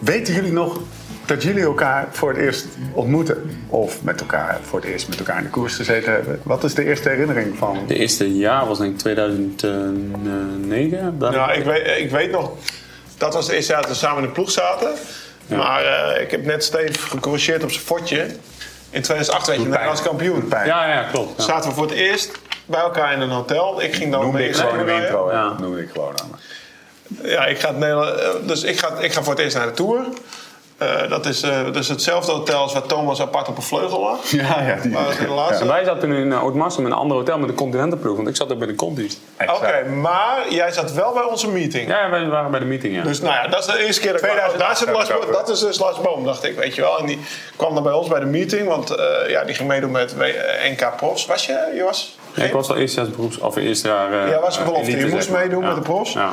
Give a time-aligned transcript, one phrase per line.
[0.00, 0.80] Weten jullie nog
[1.26, 3.64] dat jullie elkaar voor het eerst ontmoeten?
[3.68, 6.40] Of met elkaar voor het eerst met elkaar in de koers gezeten hebben?
[6.42, 7.78] Wat is de eerste herinnering van...
[7.86, 11.18] De eerste jaar was denk ik 2009.
[11.18, 12.50] Dan- Nou, ik weet, ik weet nog,
[13.18, 14.88] dat was het eerste jaar dat we samen in de ploeg zaten.
[15.46, 18.26] Maar eh, ik heb net Steve gecorrigeerd op zijn fotje.
[18.90, 20.48] In 2008 weet je, Nederlands kampioen.
[20.48, 20.66] Pijn.
[20.66, 21.32] ja, ja, klopt.
[21.36, 21.42] Ja.
[21.44, 22.30] Zaten we voor het eerst
[22.66, 23.82] bij elkaar in een hotel.
[23.82, 25.30] Ik ging dan Noemde mee ik gewoon in de intro.
[25.32, 25.52] Ja.
[25.60, 26.30] Noemde ik gewoon aan.
[27.22, 29.72] Ja, ik ga, het eh, dus ik ga, ik ga voor het eerst naar de
[29.72, 30.00] Tour.
[30.78, 34.00] Eh, dat, is, eh, dat is hetzelfde hotel als waar Thomas apart op een vleugel
[34.00, 34.18] lag.
[34.30, 34.76] Ja, ja.
[34.82, 37.48] Die, Maar de laatste- En wij zaten in uh, Oud-Marsum in een ander hotel met
[37.48, 38.16] de Continentenploeg.
[38.16, 39.18] Want ik zat ook bij de Contis.
[39.46, 41.88] Oké, maar jij zat wel bij onze meeting.
[41.88, 43.02] Ja, wij waren bij de meeting, ja.
[43.02, 44.28] Dus nou ja, dat is de eerste keer dat ik...
[44.28, 46.98] 2008 daar zit Lars, dat is dus Lars Boom, dacht ik, weet je wel.
[46.98, 47.18] En die
[47.56, 50.14] kwam dan bij ons bij de meeting, want eh, ja, die ging meedoen met
[50.70, 51.26] NK Profs.
[51.26, 51.72] Was je?
[51.76, 52.18] Je was?
[52.34, 53.38] ik was al eerst jaar beroeps...
[53.38, 54.12] Of eerst jaar...
[54.24, 54.98] eh, Ja, was een belofte.
[54.98, 55.66] Je moest meedoen Ja.
[55.66, 56.12] met de profs.
[56.12, 56.32] Ja.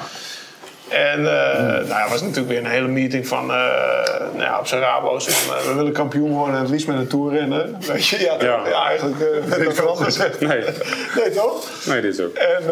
[0.90, 3.56] En eh nou ja, was natuurlijk weer een hele meeting van, eh,
[4.34, 6.98] nou ja, op zijn rabo's van, eh, we willen kampioen worden en het liefst met
[6.98, 7.78] een tour rennen.
[7.88, 8.62] Weet je, ja, Ja.
[8.68, 8.86] ja.
[8.88, 10.40] eigenlijk uh, dat wel gezegd.
[10.40, 10.64] Nee.
[11.16, 11.70] nee, toch?
[11.86, 12.36] Nee, dit is ook.
[12.36, 12.64] En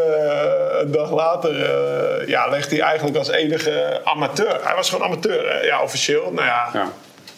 [0.80, 1.56] een dag later
[2.30, 4.58] ja, legde hij eigenlijk als enige amateur.
[4.64, 5.60] Hij was gewoon amateur, hè?
[5.60, 6.32] ja, officieel.
[6.32, 6.92] Nou ja, Ja.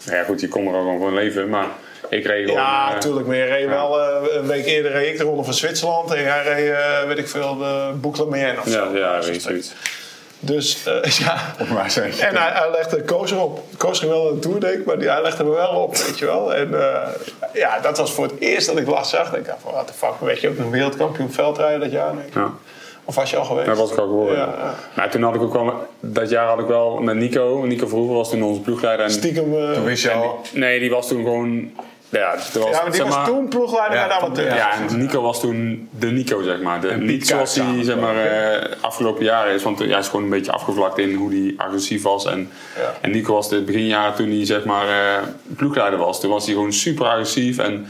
[0.04, 1.50] ja, goed, je kon er ook gewoon voor leven.
[1.50, 1.66] Maar
[2.10, 2.50] ik reed.
[2.50, 3.28] Ja, natuurlijk.
[3.28, 6.12] Maar je reed wel eh, een week eerder reed ik de ronde van Zwitserland.
[6.14, 8.98] En jij reed, weet ik veel, de Boucle Mayenne of Ja, zo.
[8.98, 9.74] ja, Dat reed is zoiets.
[10.40, 11.56] Dus eh, ja.
[11.74, 13.60] Maar zeg En hij, hij legde Koos erop.
[13.78, 16.20] Koos ging wel een tour, denk ik, maar die, hij legde me wel op, weet
[16.20, 16.54] je wel.
[16.54, 17.08] En eh,
[17.54, 19.36] ja, dat was voor het eerst dat ik Lars zag.
[19.36, 22.12] Ik dacht, van, what the fuck, weet je ook nog wereldkampioen veldrijden dat jaar?
[22.16, 22.34] denk ik.
[22.34, 22.52] Ja.
[23.06, 23.68] Of was je al geweest?
[23.68, 24.38] Dat was ik al geworden.
[24.38, 24.74] Ja, ja.
[24.96, 25.74] Maar toen had ik ook wel...
[26.00, 27.64] Dat jaar had ik wel met Nico...
[27.66, 29.06] Nico Verhoeven was toen onze ploegleider.
[29.06, 29.58] En, Stiekem...
[29.58, 30.42] eh, Toen wist je al...
[30.54, 31.72] nee, die was toen gewoon...
[32.10, 34.56] Ja, was, ja, maar die zeg was maar- toen ploegleider Ja, bij de amateur.
[34.56, 36.82] Ja, en Nico was toen de Nico, zeg maar.
[36.82, 39.64] De, niet zoals hij zeg maar, eh, afgelopen jaren is.
[39.64, 42.26] Want eh, hij is gewoon een beetje afgevlakt in hoe hij agressief was.
[42.26, 42.94] En, Ja.
[43.02, 45.24] en Nico was de beginjaren toen hij zeg maar, eh,
[45.58, 46.20] ploegleider was.
[46.20, 47.58] Toen was hij gewoon super agressief.
[47.58, 47.88] En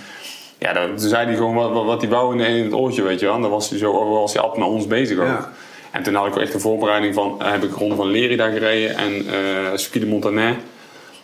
[0.58, 3.02] ja, dan, toen zei hij gewoon wat, wat, wat hij wou in, in het oortje,
[3.02, 3.36] weet je wel.
[3.36, 5.26] En dan was hij, zo, was hij altijd met ons bezig ook.
[5.26, 5.52] Ja.
[5.92, 7.36] En toen had ik ook echt de voorbereiding van...
[7.44, 10.56] heb ik Ronde van Lerida gereden en eh Ski de Montaner.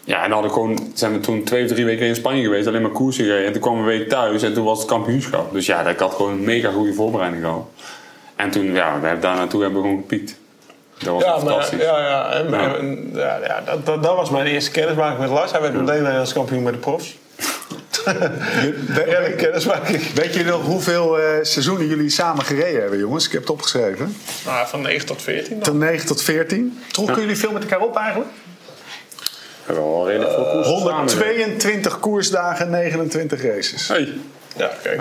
[0.06, 2.81] Ja, en dan gewoon, zijn we toen twee of drie weken in Spanje geweest, alleen
[2.81, 3.46] maar koersen gereden.
[3.46, 5.53] En toen kwam een week thuis en toen was het kampioenschap.
[5.53, 7.66] Dus ja, ik had gewoon een mega goede voorbereiding gehad.
[8.36, 10.36] En toen, ja, we hebben daar naartoe hebben we gewoon gepiekt.
[10.97, 11.81] Dat was Ja, maar, fantastisch.
[11.81, 12.75] ja, ja, en, Ja.
[12.78, 15.52] en- ja, ja, dat, dat, dat was mijn eerste kennismaking met Lars.
[15.52, 17.18] Hij werd meteen Nederlands kampioen met de profs.
[18.62, 20.14] Die kennismaking.
[20.14, 23.25] Weet je nog hoeveel eh, seizoenen jullie samen gereden hebben, jongens?
[23.25, 24.16] Ik heb het opgeschreven.
[24.46, 25.66] Nou, van 9 tot 14 dan.
[25.66, 26.80] Van 9 tot 14.
[26.91, 28.30] Trokken jullie veel met elkaar op eigenlijk?
[29.66, 31.35] We hebben wel redelijk veel koersen samen gereden.
[31.35, 33.88] 122 koersdagen, 29 races.
[33.88, 34.13] Hey.
[34.56, 35.00] Ja, kijk.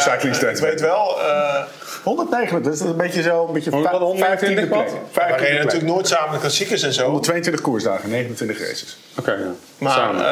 [0.00, 0.60] Cycling ik stands.
[0.60, 1.20] weet wel...
[1.20, 1.62] eh
[2.04, 4.84] 129, dat is een beetje zo, een beetje Hoe, wat, 125 15e plek.
[4.84, 4.92] wat?
[5.12, 7.04] we 15e reden natuurlijk nooit samen de klassiekers en zo.
[7.04, 8.96] 122 koersdagen, 29 races.
[9.18, 9.38] Oké, ja.
[9.78, 10.24] Maar samen.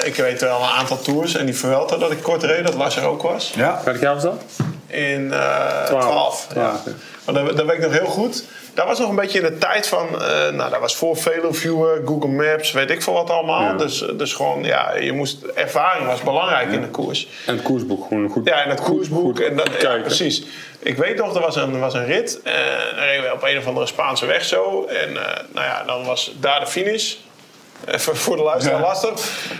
[0.00, 1.34] eh, ik weet wel een aantal tours.
[1.34, 3.52] En die Vuelta dat ik kort reed, dat Lars er ook was.
[3.56, 3.80] Ja.
[3.84, 4.42] Welk jaar was dat?
[4.92, 6.46] In eh 12.
[6.48, 6.84] 12.
[6.84, 6.92] Ja.
[7.24, 8.44] Maar dat, dat weet ik nog heel goed.
[8.74, 10.08] Dat was nog een beetje in de tijd van...
[10.22, 13.62] eh, nou, dat was voor Veloviewer, Google Maps, weet ik veel wat allemaal.
[13.62, 13.72] Ja.
[13.72, 15.42] Dus, dus gewoon, ja, je moest...
[15.54, 17.28] Ervaring was belangrijk in de koers.
[17.46, 18.48] En het koersboek, gewoon goed.
[18.48, 19.22] Ja, en het koersboek.
[19.22, 20.44] goed en dat, ja, precies.
[20.78, 22.40] Ik weet nog, er was een, was een rit.
[22.42, 22.52] En
[22.96, 24.84] dan reden we op een of andere Spaanse weg zo.
[24.84, 27.14] En eh, nou ja, dan was daar de finish.
[27.86, 28.86] Even voor de luisteraar Ja.
[28.86, 29.12] lastig.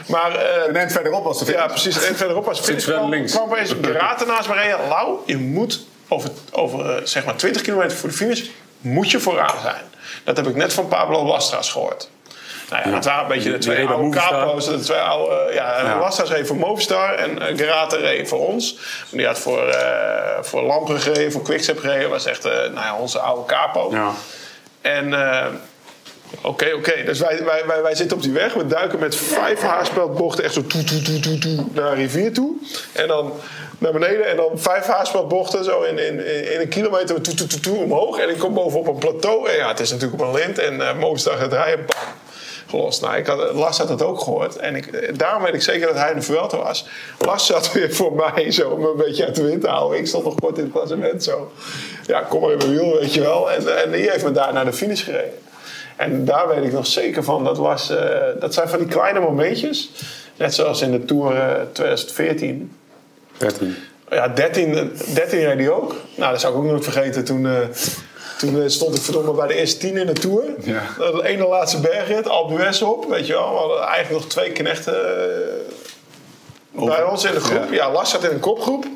[0.07, 1.61] Maar eh, En net verderop was de finish.
[1.61, 2.05] ja, precies.
[2.05, 2.83] En verderop was de finish.
[2.85, 3.33] verder kwam, links.
[3.33, 4.89] kwam opeens een raad naast me rijden.
[4.89, 8.43] Lau, je moet over, over eh, zeg maar 20 kilometer voor de finish...
[8.81, 9.83] moet je vooraan zijn.
[10.25, 12.09] Dat heb ik net van Pablo Lastras gehoord.
[12.71, 14.65] Nou ja, dat waren een beetje de twee oude capo's.
[14.67, 15.99] De twee oude, eh, ja, Ja.
[15.99, 18.77] Lastras reed voor Movistar en uh, Gerata reed voor ons.
[19.11, 22.11] Die had voor, eh voor Lampen gereden, voor Quickstep gereden.
[22.11, 23.89] was echt eh, nou ja, onze oude capo.
[23.91, 24.11] Ja.
[24.81, 25.47] En eh,
[26.43, 27.05] oké, oké.
[27.05, 28.55] Dus wij, wij, wij, wij zitten op die weg.
[28.55, 32.55] We duiken met vijf haarspeldbochten echt zo toe, toe, toe, toe, naar een rivier toe.
[32.93, 33.33] En dan
[33.79, 34.27] naar beneden.
[34.27, 38.19] En dan vijf haarspeldbochten zo in, in, in een kilometer toe, toe, toe, omhoog.
[38.19, 39.49] En ik kom bovenop een plateau.
[39.49, 40.59] En ja, het is natuurlijk op een lint.
[40.59, 41.85] En uh, Movistar gaat rijden.
[41.87, 42.21] Bam.
[42.73, 43.03] Gelost.
[43.03, 44.57] Nou, ik had, Lars had het ook gehoord.
[44.57, 46.87] En ik, daarom weet ik zeker dat hij in de Vuelta was.
[47.19, 49.99] Lars zat weer voor mij zo om een beetje uit de wind te houden.
[49.99, 51.53] Ik stond nog kort in het klassement zo.
[52.07, 53.51] Ja, kom maar in mijn wiel, weet je wel.
[53.51, 55.35] En, en die heeft me daar naar de finish gereden.
[55.97, 57.45] En daar weet ik nog zeker van.
[57.45, 57.99] Dat, was, uh,
[58.41, 59.91] dat zijn van die kleine momentjes.
[60.37, 62.73] Net zoals in de Tour uh, 2014.
[63.37, 63.77] 13.
[64.11, 64.73] Ja, 13,
[65.15, 65.97] 13 reed hij ook.
[66.17, 67.25] Nou, dat zou ik ook nooit vergeten.
[67.25, 67.59] Toen, uh,
[68.39, 70.43] toen stond ik verdomme bij de eerste tien in de Tour.
[70.59, 70.83] Ja.
[70.97, 73.05] De ene laatste bergrit, d'Huez op.
[73.09, 74.95] Weet je wel, we hadden eigenlijk nog twee knechten
[76.73, 77.67] bij ons in de groep.
[77.71, 77.75] Ja.
[77.75, 78.87] ja, Lars zat in een kopgroep.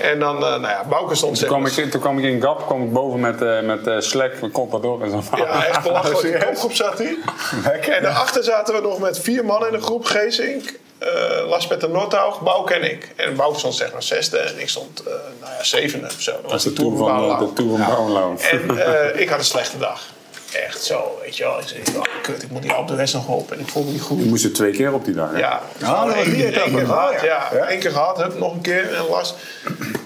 [0.00, 2.66] En dan, eh, nou ja, Bouke stond Toen kwam, ik, toen kwam ik in Gap,
[2.66, 5.22] kwam ik boven met, eh met eh Slack, met Contador en zo.
[5.36, 6.22] Ja, echt belachelijk.
[6.22, 7.18] In de kopgroep zat hij.
[7.64, 7.92] Lekker.
[7.92, 10.04] En daarachter zaten we nog met vier man in de groep.
[10.04, 11.08] Geesink, eh
[11.48, 13.12] Laspeter Noordhaug, Bouke en ik.
[13.16, 15.02] En Bouke stond zeg maar zesde en ik stond
[15.40, 16.32] nou ja, zevende of zo.
[16.42, 18.36] Dat was de Tour van, de tour van Bouwenlau.
[18.50, 20.16] En ik had een slechte dag.
[20.52, 21.58] Echt zo, weet je wel.
[21.58, 23.52] Ik zei, oh, kut, ik moet die Alpe nog op.
[23.52, 24.18] En ik voelde me niet goed.
[24.18, 25.30] Je moest er twee keer op die dag.
[25.32, 25.38] hè?
[25.38, 27.20] Ja, Ah, dat was één die keer, etappe één keer gehad.
[27.20, 27.48] ja.
[27.52, 28.16] Ja, keer gehad.
[28.22, 29.34] Hup, nog een keer en last.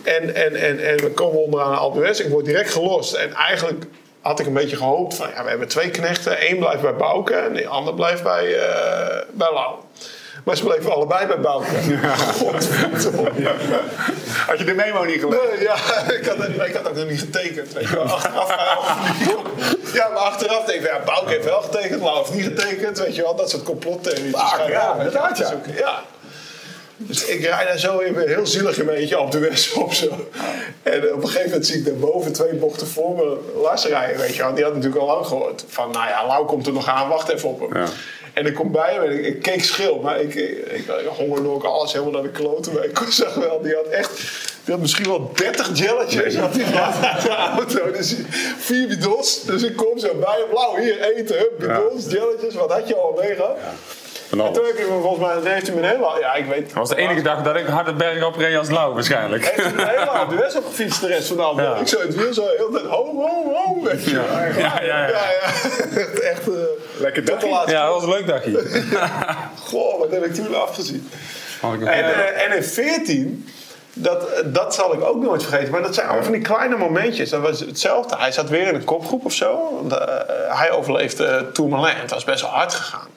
[0.03, 2.01] En, en, en, en we komen onderaan Alpe.
[2.25, 3.15] Ik word direct gelost.
[3.15, 3.85] En eigenlijk
[4.21, 5.29] had ik een beetje gehoopt van...
[5.35, 6.51] Ja, we hebben twee knechten.
[6.51, 9.75] Eén blijft bij Bouke en de ander blijft bij, eh bij Lau.
[10.45, 11.67] Maar ze bleven allebei bij Bouke.
[12.39, 13.31] Godverdomme.
[14.47, 15.41] Had je de memo niet gelezen?
[15.55, 15.75] Nee, ja,
[16.19, 17.73] ik had, ik had ook nog niet getekend.
[17.73, 18.05] Weet je wel.
[18.05, 18.49] Achteraf,
[19.95, 22.99] ja, maar achteraf denk ik, ja, Bouke heeft wel getekend, Lau heeft niet getekend.
[22.99, 24.31] Weet je wel, dat soort complottheorieën.
[24.69, 26.03] Ja, inderdaad, is ook- ja.
[26.97, 30.07] Dus ik rijd daar zo even heel zielig een beetje op de weg op zo.
[30.83, 34.35] En op een gegeven moment zie ik daarboven twee bochten voor me Lars rijden, weet
[34.37, 34.55] je wel.
[34.55, 35.65] Die had natuurlijk al lang gehoord.
[35.69, 37.83] Van, nou ja, Lau komt er nog aan, wacht even op hem.
[37.83, 37.89] Ja.
[38.33, 41.07] En ik kom bij hem en ik, ik keek schil, maar ik, ik, ik, ik
[41.17, 42.73] hongerde ook alles helemaal naar de kloten.
[42.73, 44.11] Maar ik zag wel, die had echt,
[44.65, 47.91] die had misschien wel 30 jelletjes had hij gehad in de auto.
[47.91, 48.15] Dus
[48.59, 49.45] vier bidons.
[49.45, 52.55] Dus ik kom zo bij hem, blauw, hier eten, hup, bidons, jelletjes.
[52.55, 53.59] Wat had je al mee gehad?
[54.33, 54.59] Van En alles.
[54.59, 56.65] toen heb ik me volgens mij, heeft hij me ja ik weet.
[56.65, 59.45] Dat was de enige dag dat ik harde berg op reed als Lau waarschijnlijk.
[59.45, 61.61] Heeft hij me een hele op de West opgefietst de rest van de avond.
[61.61, 61.77] Ja.
[61.77, 64.11] Ik zo het wiel zo heel de tijd, ho, ho, ho, weet je.
[64.11, 64.45] Ja.
[64.45, 65.09] Ja, ja, ja.
[65.09, 66.01] ja, ja.
[66.21, 66.55] Echt, eh
[66.99, 67.49] Lekker dagje.
[67.67, 68.51] Ja, dat was een leuk dagje.
[69.69, 71.11] Goh, wat heb ik toen afgezien.
[71.63, 73.49] En, eh, en in 14,
[73.93, 75.71] dat, dat zal ik ook nooit vergeten.
[75.71, 77.31] Maar dat zijn allemaal van die kleine momentjes.
[77.31, 78.17] Dat was hetzelfde.
[78.19, 79.83] Hij zat weer in een kopgroep of zo.
[79.91, 79.97] Eh,
[80.59, 82.01] hij overleefde uh, Tourmalet.
[82.01, 83.09] Het was best wel hard gegaan.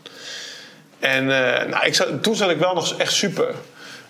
[1.06, 3.56] En eh, nou, ik toen zat ik wel nog echt super.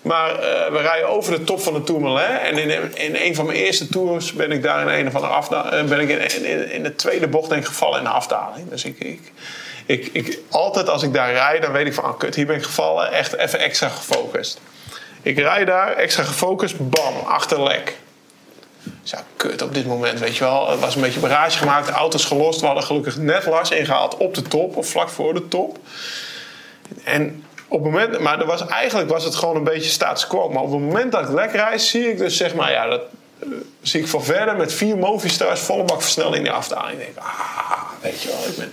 [0.02, 2.40] Maar eh, we rijden over de top van de Tourmalet.
[2.42, 5.32] En in, in een van mijn eerste tours ben ik daar in een of andere
[5.32, 8.70] afda- eh, ben ik in, in, de tweede bocht denk ik gevallen in de afdaling.
[8.70, 9.32] Dus ik, ik,
[9.86, 12.56] ik, ik, altijd als ik daar rijd, dan weet ik van, ah, kut, hier ben
[12.56, 13.12] ik gevallen.
[13.12, 14.60] Echt even extra gefocust.
[15.22, 17.96] Ik rijd daar, extra gefocust, bam, achterlek.
[19.02, 20.70] Dus ja, kut op dit moment, weet je wel.
[20.70, 22.60] Het was een beetje barrage gemaakt, de auto's gelost.
[22.60, 25.78] We hadden gelukkig net Lars ingehaald op de top, of vlak voor de top.
[27.04, 30.48] En op het moment, maar er was, eigenlijk was het gewoon een beetje status quo.
[30.48, 33.00] Maar op het moment dat ik lek rijd, zie ik dus zeg maar, ja, dat
[33.38, 33.48] eh,
[33.82, 37.00] zie ik van verder met vier Movistars volle bak versnelling in de afdaling.
[37.00, 38.72] Ik denk, ah, weet je wel, ik ben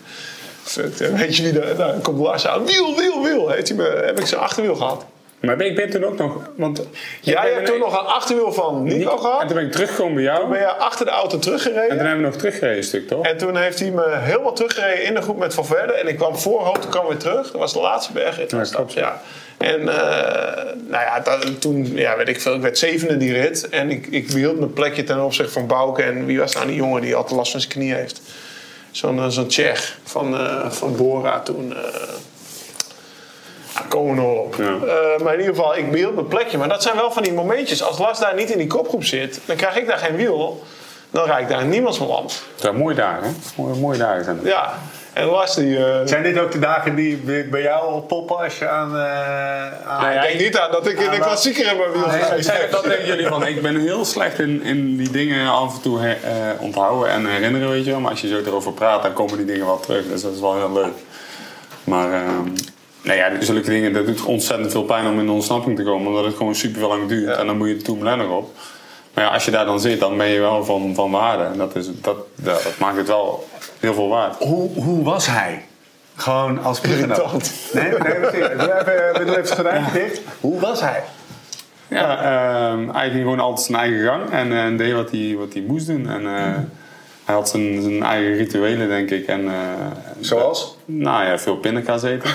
[0.63, 1.01] fucked.
[1.01, 2.65] En weet je wie daar, komt Lars aan?
[2.65, 3.49] Wiel, wiel, wiel.
[3.49, 5.05] Heb ik zijn achterwiel gehad.
[5.43, 6.49] Maar ik ben toen ook nog...
[6.55, 6.87] Want
[7.21, 9.39] Jij ik hebt toen nog een achterwiel van Nico En gehad.
[9.47, 10.39] toen ben ik teruggekomen bij jou.
[10.39, 11.87] Toen ben je achter de auto En teruggereden.
[11.89, 13.25] toen hebben we nog teruggereden een stuk, toch?
[13.25, 15.99] En toen heeft hij me helemaal teruggereden in de groep met Van Verden.
[15.99, 17.51] En ik kwam voor, toen kwam weer terug.
[17.51, 18.51] Dat was de laatste bergrit.
[18.51, 19.21] Ja, was dat, klopt, ja.
[19.57, 22.55] En eh, nou ja, dat- toen ja, weet ik veel.
[22.55, 23.69] Ik werd zevende die rit.
[23.69, 26.03] En ik, ik behield mijn plekje ten opzichte van Bouke.
[26.03, 28.21] En wie was nou die jongen die altijd last van zijn knie heeft?
[28.91, 31.73] Zo'n eh, zo'n Tsjech van, eh, van Bora toen.
[33.73, 34.55] Ja, komen we nog op.
[34.55, 34.63] Ja.
[34.65, 36.57] Eh, maar in ieder geval, ik behield mijn plekje.
[36.57, 37.83] Maar dat zijn wel van die momentjes.
[37.83, 40.63] Als Lars daar niet in die kopgroep zit, dan krijg ik daar geen wiel.
[41.11, 42.29] Dan rijd ik daar niemands van land.
[42.51, 43.29] Dat zijn mooie dagen, hè?
[43.55, 44.45] Mooie, mooie dagen zijn dat.
[44.45, 44.73] Ja,
[45.13, 45.85] en Lars die...
[45.85, 48.95] eh, Zijn dit ook de dagen die bij bij jou poppen als je aan...
[48.95, 52.07] eh, aan nou, ik denk niet aan dat ik in de klassieker in mijn wiel
[52.07, 53.47] Nee, dat denken jullie van.
[53.47, 57.25] Ik ben heel slecht in, in die dingen af en toe her- eh, onthouden en
[57.25, 57.99] herinneren, weet je wel.
[57.99, 60.07] Maar als je zo erover praat, dan komen die dingen wel terug.
[60.07, 60.93] Dus dat is wel heel leuk.
[61.83, 62.47] Maar, ehm
[63.03, 66.07] nou ja, zulke dingen, dat doet ontzettend veel pijn om in de ontsnapping te komen.
[66.07, 67.37] Omdat het gewoon super lang duurt.
[67.37, 68.51] En dan moet je de Tourmalet nog op.
[69.13, 71.43] Maar ja, als je daar dan zit, dan ben je wel van, van waarde.
[71.43, 73.47] En dat, is, dat, dat, dat maakt het wel
[73.79, 74.35] heel veel waard.
[74.43, 75.65] Hoe, hoe was hij?
[76.15, 77.17] Gewoon als ploeggenoot?
[77.17, 77.69] Irritant.
[77.73, 80.21] Nee, nee, we doen even, even het gordijntje dicht.
[80.39, 81.03] Hoe was hij?
[81.87, 85.35] Ja, ehm, eigenlijk ging gewoon altijd zijn eigen gang en, eh, en deed wat hij,
[85.37, 86.09] wat hij moest doen.
[86.09, 86.57] En, eh,
[87.25, 89.27] hij had zijn, zijn eigen rituelen, denk ik.
[89.27, 89.53] En, eh,
[90.19, 90.72] Zoals?
[90.85, 92.29] Nou ja, veel pindakaas eten.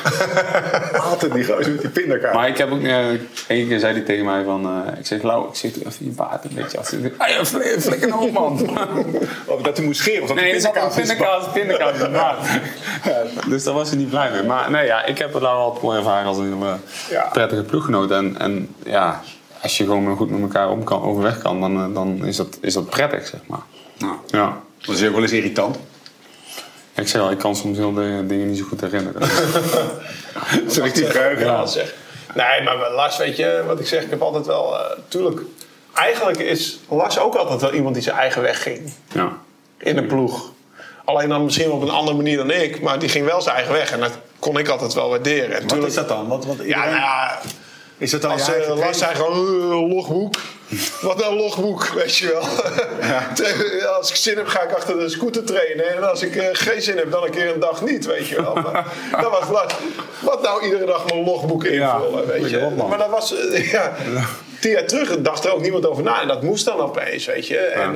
[1.00, 2.34] Altijd die gozer met die pindakaart.
[2.34, 3.06] maar ik heb ook, eh
[3.48, 6.10] één keer zei hij tegen mij van, eh, ik zeg, Lau, ik doe even je
[6.10, 6.92] baard een beetje af.
[7.16, 8.60] Ah ja, fl- flikker nou man.
[9.46, 10.22] Of dat hij moest scheren.
[10.22, 12.60] Of dat Nee, er zat al pindakaas, pindakaas in.
[13.50, 14.42] Dus daar was hij niet blij mee.
[14.42, 16.76] Maar nee, ja, ik heb het Lau altijd wel ervaren als een hele
[17.10, 17.28] Ja.
[17.32, 18.10] prettige ploeggenoot.
[18.10, 19.22] En, en ja,
[19.62, 22.58] als je gewoon goed met elkaar om kan, overweg kan, dan, eh, dan is, dat,
[22.60, 23.60] is dat prettig, zeg maar.
[23.98, 24.60] Nou, Ja.
[24.86, 25.78] dat is ook wel eens irritant.
[26.98, 29.28] Ik zeg al, ik kan soms heel de dingen niet zo goed herinneren.
[30.70, 31.68] Zo ik die geheugen Ja, aan.
[31.68, 31.94] zeg.
[32.34, 34.78] Nee, maar Lars, weet je, wat ik zeg, ik heb altijd wel...
[34.78, 35.40] eh tuurlijk,
[35.94, 38.92] eigenlijk is Lars ook altijd wel iemand die zijn eigen weg ging.
[39.12, 39.32] ja.
[39.78, 40.50] In de ploeg.
[41.04, 42.80] Alleen dan misschien op een andere manier dan ik.
[42.80, 43.90] Maar die ging wel zijn eigen weg.
[43.92, 45.54] En dat kon ik altijd wel waarderen.
[45.54, 46.28] En Wat tuurlijk- is dat dan?
[46.28, 47.38] Wat, wat, Ja, nou ja,
[47.98, 50.34] Is dat dan Als uh, Lars zei gewoon uh, logboek.
[51.00, 52.42] Wat een logboek, weet je wel.
[53.08, 53.30] Ja.
[53.98, 55.96] als ik zin heb, ga ik achter de scooter trainen.
[55.96, 58.42] En als ik uh, geen zin heb, dan een keer een dag niet, weet je
[58.42, 58.54] wel.
[58.54, 58.86] Maar,
[59.22, 59.74] dat was Lars.
[60.20, 62.60] Wat nou iedere dag mijn logboek invullen, ja, weet je.
[62.60, 63.96] Op, maar dat was, ja,
[64.60, 66.20] tien jaar terug dacht er ook niemand over na.
[66.20, 67.58] En dat moest dan opeens, weet je.
[67.58, 67.94] En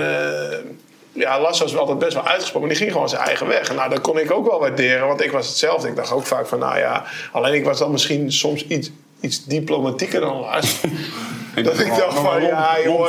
[1.12, 2.60] ja, Lars was altijd best wel uitgesproken.
[2.60, 3.68] Maar die ging gewoon zijn eigen weg.
[3.68, 5.06] En nou, dat kon ik ook wel waarderen.
[5.06, 5.88] Want ik was hetzelfde.
[5.88, 7.04] Ik dacht ook vaak van, nou ja...
[7.32, 8.90] Alleen ik was dan misschien soms iets,
[9.22, 10.80] iets diplomatieker dan Lars.
[11.62, 13.08] dat ik dacht van, ja, joh,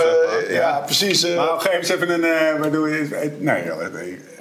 [0.50, 1.25] ja, ja, precies.
[1.25, 3.62] Uh, maar geef eens even een, uh, waardoor je, nee,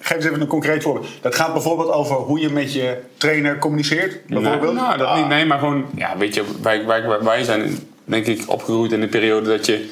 [0.01, 1.07] geef eens even een concreet voorbeeld.
[1.21, 4.75] Dat gaat bijvoorbeeld over hoe je met je trainer communiceert, bijvoorbeeld?
[4.75, 5.17] Nou, nou dat ah.
[5.17, 9.01] niet, nee, maar gewoon, ja, weet je, wij, wij, wij zijn denk ik opgegroeid in
[9.01, 9.91] de periode dat je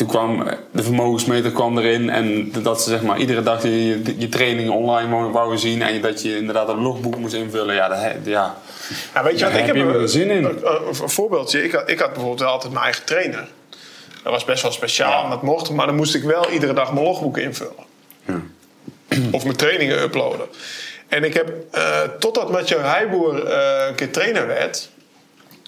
[0.00, 4.14] toen kwam de vermogensmeter kwam erin en dat ze zeg maar iedere dag je, je,
[4.18, 7.74] je trainingen online wouden zien en dat je inderdaad een logboek moest invullen.
[7.74, 8.56] Ja, dat, ja.
[9.14, 10.44] ja weet je wat, ik heb er zin in.
[10.44, 13.48] Een, een, voorbeeldje, ik had, ik had bijvoorbeeld altijd mijn eigen trainer.
[14.22, 15.28] Dat was best wel speciaal, ja.
[15.28, 17.84] dat mocht, maar dan moest ik wel iedere dag mijn logboek invullen.
[18.26, 18.40] Ja.
[19.30, 20.46] Of mijn trainingen uploaden.
[21.08, 24.90] En ik heb, uh, totdat Mathieu Heijboer uh, een keer trainer werd,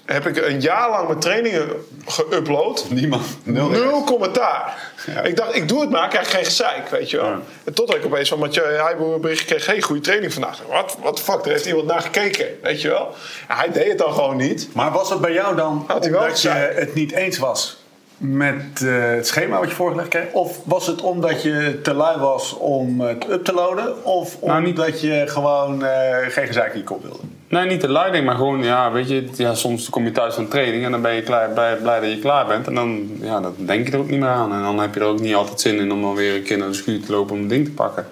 [0.05, 1.69] heb ik een jaar lang mijn trainingen
[2.05, 2.89] geüpload.
[2.89, 3.25] Niemand.
[3.43, 4.91] Nul, Nul commentaar.
[5.05, 5.21] Ja.
[5.21, 7.29] Ik dacht, ik doe het maar, ik krijg geen gezeik, weet je wel.
[7.29, 7.39] Ja.
[7.63, 9.65] En totdat ik opeens van Mathieu Heijboer een bericht kreeg...
[9.65, 10.61] hey, goede training vandaag.
[10.69, 13.13] Wat, wat fuck, daar heeft iemand naar gekeken, weet je wel.
[13.47, 14.69] Hij deed het dan gewoon niet.
[14.73, 17.77] Maar was het bij jou dan Had omdat je het niet eens was...
[18.17, 20.31] met uh, het schema wat je voorgelegd kreeg?
[20.31, 24.05] Of was het omdat je te lui was om het up te loaden?
[24.05, 27.23] Of nou, omdat je gewoon uh, geen gezeik in je kop wilde?
[27.53, 30.47] Nee, niet de leiding, maar gewoon, ja, weet je, ja, soms kom je thuis van
[30.47, 32.67] training en dan ben je klaar, blij, blij dat je klaar bent.
[32.67, 34.53] En dan, ja, dan denk je er ook niet meer aan.
[34.53, 36.57] En dan heb je er ook niet altijd zin in om dan weer een keer
[36.57, 38.07] naar de schuur te lopen om een ding te pakken.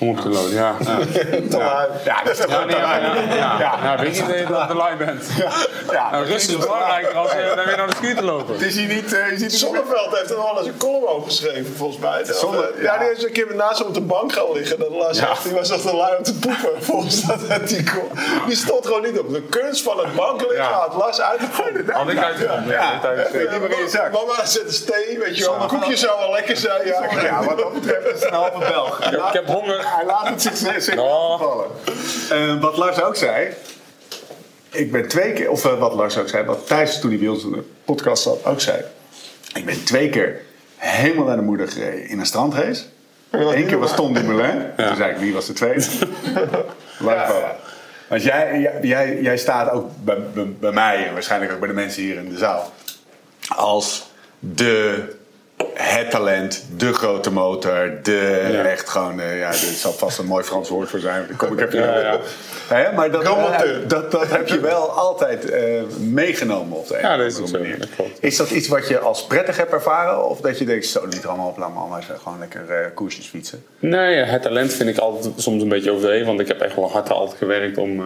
[0.00, 0.76] Om op te lopen, ja.
[1.50, 1.88] Ja, ja.
[2.04, 4.68] ja dat is toch ja, nee, ja, ja, ja, ja, weet je dat je dat
[4.68, 5.26] de lui bent.
[5.36, 5.50] Ja.
[5.90, 8.54] Ja, nou, rust is belangrijker als je dan weer naar de schuur te lopen.
[8.54, 9.12] Het is hier niet...
[9.12, 12.24] Uh, ziet Zonneveld heeft er wel eens een column over geschreven, volgens mij.
[12.24, 12.98] Zonne, ja.
[12.98, 14.78] die heeft een keer naast hem op de bank gaan liggen.
[14.78, 15.34] Dat las ja.
[15.44, 18.08] Die was echt een lui om te poepen, volgens dat artikel.
[18.46, 19.32] Die stond gewoon niet op.
[19.32, 21.90] De kunst van het bank liggen had Lars uitgevonden.
[21.90, 23.00] Had ik uitgevonden, ja.
[24.12, 25.54] Mama zet een steen, weet je wel.
[25.60, 26.86] Een koekje zou wel lekker zijn.
[26.86, 29.00] Ja, wat dat betreft is het een halve Belg.
[29.10, 31.38] Ik heb honger hij laat het zich, zich oh.
[31.38, 31.66] vallen.
[32.32, 33.48] Uh, wat Lars ook zei.
[34.70, 37.28] Ik ben twee keer, of uh, wat Lars ook zei, wat Thijs toen hij bij
[37.28, 38.82] ons in de podcast zat ook zei.
[39.54, 40.40] Ik ben twee keer
[40.76, 42.84] helemaal naar de moeder gereden in een strandrace.
[43.30, 44.66] Eén keer was Tom Dumoulin.
[44.76, 44.86] Ja.
[44.86, 45.84] Toen zei ik, wie was de tweede?
[46.98, 47.56] Lars ja.
[48.08, 51.74] Want jij, jij, jij staat ook bij, bij, bij mij en waarschijnlijk ook bij de
[51.74, 52.72] mensen hier in de zaal.
[53.48, 55.04] Als de
[55.74, 58.64] het talent, de grote motor, de ja.
[58.64, 61.24] echt gewoon, uh, ja, dit zal vast een mooi Frans woord voor zijn.
[61.28, 62.20] Daar kom ik even ja, ja.
[62.70, 62.90] ja.
[62.90, 67.16] maar dat, uh, dat, dat heb je wel altijd uh, meegenomen op de een ja,
[67.16, 67.78] dat is manier.
[67.78, 70.28] Dat is dat iets wat je als prettig hebt ervaren?
[70.28, 73.64] Of dat je denkt, zo niet allemaal op, laat allemaal gewoon lekker koersjes fietsen?
[73.78, 76.26] Nee, het talent vind ik altijd soms een beetje overdreven.
[76.26, 78.02] Want ik heb echt wel hard altijd gewerkt om,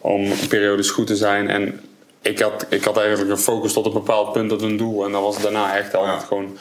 [0.00, 1.50] om periodes goed te zijn.
[1.50, 1.80] En
[2.22, 5.04] ik had, ik had eigenlijk een focus tot een bepaald punt, tot een doel.
[5.04, 6.58] En dat was daarna echt altijd gewoon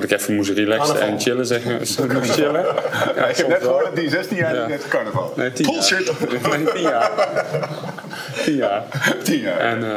[0.00, 1.86] dat ik even moest relaxen en chillen, zeggen.
[2.22, 2.64] chillen.
[3.16, 4.66] Ja, ik heb net gehoord dat die 16 jaar ja.
[4.66, 5.32] net carnaval.
[5.36, 6.06] Nee, 10 Bullshit!
[6.06, 6.58] Jaar.
[6.58, 7.10] Nee, 10 jaar.
[8.44, 8.82] 10 jaar.
[9.22, 9.58] 10 jaar.
[9.58, 9.90] En, uh,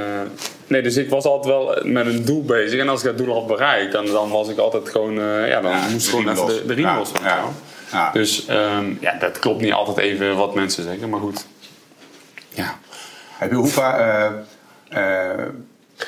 [0.67, 2.79] nee, dus ik was altijd wel met een doel bezig.
[2.79, 5.17] En als ik dat doel had bereikt, dan, dan was ik altijd gewoon...
[5.17, 7.12] Uh, ja, dan ja, moest ik gewoon even de, de riem los.
[7.24, 7.43] Ja.
[7.91, 8.12] Ja.
[8.12, 11.45] Dus um, ja, dat klopt niet altijd even wat mensen zeggen, maar goed.
[12.50, 12.79] Ja.
[13.29, 14.00] Heb je hoe vaak...
[14.93, 15.00] Uh,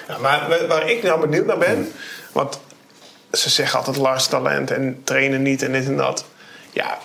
[0.07, 1.91] ja, maar waar ik nou benieuwd naar ben...
[2.31, 2.59] Want
[3.37, 6.25] ze zeggen altijd Lars talent en trainen niet en dit en dat.
[6.71, 6.97] Ja,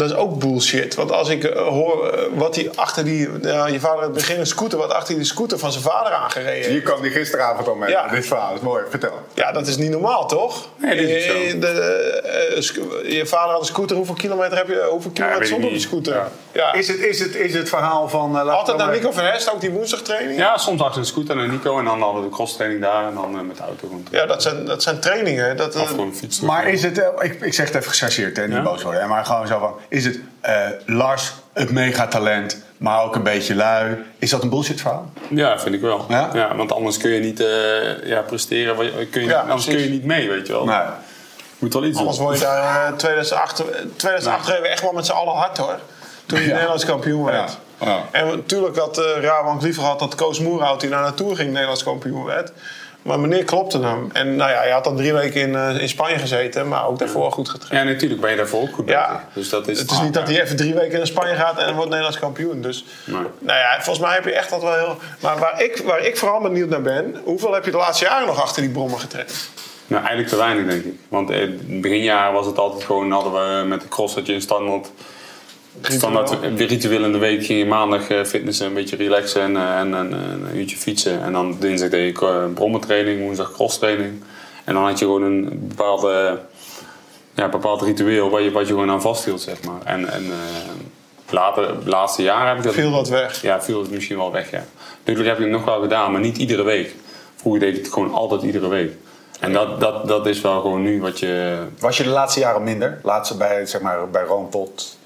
[0.00, 0.94] dat is ook bullshit.
[0.94, 3.28] Want als ik uh, hoor uh, wat hij achter die.
[3.28, 6.70] Uh, je vader het begin een scooter, wat achter die scooter van zijn vader aangereden.
[6.70, 7.90] Hier kwam die gisteravond al mee.
[7.90, 8.08] Ja.
[8.08, 8.82] Dit verhaal is mooi.
[8.88, 9.22] Vertel.
[9.34, 10.68] Ja, dat is niet normaal, toch?
[10.76, 11.58] Nee, dit is zo.
[11.58, 13.96] De, je vader had een scooter.
[13.96, 14.86] Hoeveel kilometer heb je?
[14.90, 16.14] Hoeveel kilometer op die scooter?
[16.14, 16.28] Ja.
[16.52, 16.72] Ja.
[16.72, 18.50] Is, het, is, het, is het verhaal van.
[18.50, 20.38] Altijd naar Nico van Hest, ook die woensdagtraining?
[20.38, 23.14] Ja, soms achter een scooter naar Nico en dan hadden we de crosstraining daar en
[23.14, 24.08] dan met de auto rond.
[24.10, 25.56] Ja, dat zijn, dat zijn trainingen.
[25.56, 26.46] Dat, of gewoon fietsen.
[26.46, 26.98] Maar is het.
[27.18, 29.08] ik, ik zeg het even gechargeerd en niet boos worden.
[29.08, 29.74] Maar gewoon zo van.
[29.90, 33.96] Is het uh, Lars, het megatalent, maar ook een beetje lui.
[34.18, 35.12] Is dat een bullshit verhaal?
[35.28, 36.06] Ja, vind ik wel.
[36.08, 36.30] Ja?
[36.34, 38.76] ja want anders kun je niet uh, ja, presteren.
[39.10, 40.64] Kun je, ja, anders kun je niet mee, weet je wel.
[40.64, 40.76] Nee.
[41.58, 42.26] Moet wel iets Anders doen.
[42.26, 43.64] word je daar uh, 2008,
[43.96, 45.78] 2008 reden we echt wel met z'n allen hard hoor.
[46.26, 47.58] Toen je Nederlands kampioen werd.
[48.10, 51.82] En natuurlijk had uh, Rabank liever gehad dat Koos Moerhout die naar Tour ging Nederlands
[51.82, 52.52] kampioen werd.
[53.02, 54.10] Maar meneer klopte hem.
[54.12, 56.98] En nou ja, hij had dan drie weken in, eh, in Spanje gezeten, maar ook
[56.98, 57.86] daarvoor goed getraind.
[57.86, 59.00] Ja, natuurlijk ben je daarvoor ook goed bezig.
[59.00, 61.58] Ja, Dus dat is, het is niet dat hij even drie weken in Spanje gaat
[61.58, 62.62] en wordt Nederlands kampioen.
[62.62, 64.96] Dus nou ja, volgens mij heb je echt dat wel heel.
[65.20, 68.26] Maar waar ik, waar ik vooral benieuwd naar ben, hoeveel heb je de laatste jaren
[68.26, 69.50] nog achter die brommer getraind?
[69.86, 70.94] Nou, eigenlijk te weinig, denk ik.
[71.08, 74.32] Want in het beginjaar was het altijd gewoon, hadden we met de cross dat je
[74.32, 74.90] een standaard,
[75.82, 79.78] standaard ritueel in de week ging je maandag eh, fitnessen, een beetje relaxen en, eh,
[79.78, 81.22] en, en, en een uurtje fietsen.
[81.22, 84.22] En dan dinsdag deed ik eh, brommentraining, woensdag crosstraining.
[84.64, 86.38] En dan had je gewoon een bepaalde,
[87.34, 89.80] ja, bepaald ritueel wat je, wat je gewoon aan vasthield, zeg maar.
[89.84, 92.74] En, en eh, later, laatste jaren heb ik dat...
[92.74, 93.42] Viel wat weg.
[93.42, 94.64] Ja, viel het misschien wel weg, ja.
[94.98, 96.94] Natuurlijk heb ik het nog wel gedaan, maar niet iedere week.
[97.36, 98.92] Vroeger deed ik het gewoon altijd iedere week.
[99.40, 101.58] En dat, dat, dat is wel gewoon nu wat je...
[101.78, 103.00] Was je de laatste jaren minder?
[103.02, 104.68] Laatste bij, zeg maar, bij Roompot?
[104.70, 104.99] Laatste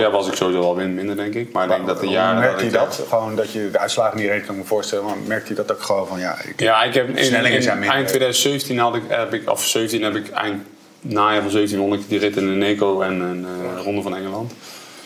[0.00, 1.52] ja, was ik sowieso wel win- minder, denk ik.
[1.52, 2.40] Maar ik denk dat de jaren...
[2.40, 3.04] merkte je ik- dat?
[3.08, 5.04] Gewoon dat je de uitslagen niet reed, kan me voorstellen.
[5.04, 6.36] Maar merkte je dat ook gewoon van, ja...
[6.44, 10.30] Ik, Ja, ik heb in, eind 2017 had ik, heb ik, of 17 heb ik
[10.30, 10.62] eind
[11.00, 14.16] najaar van 17 won ik die rit in de Neco en een eh, Ronde van
[14.16, 14.52] Engeland.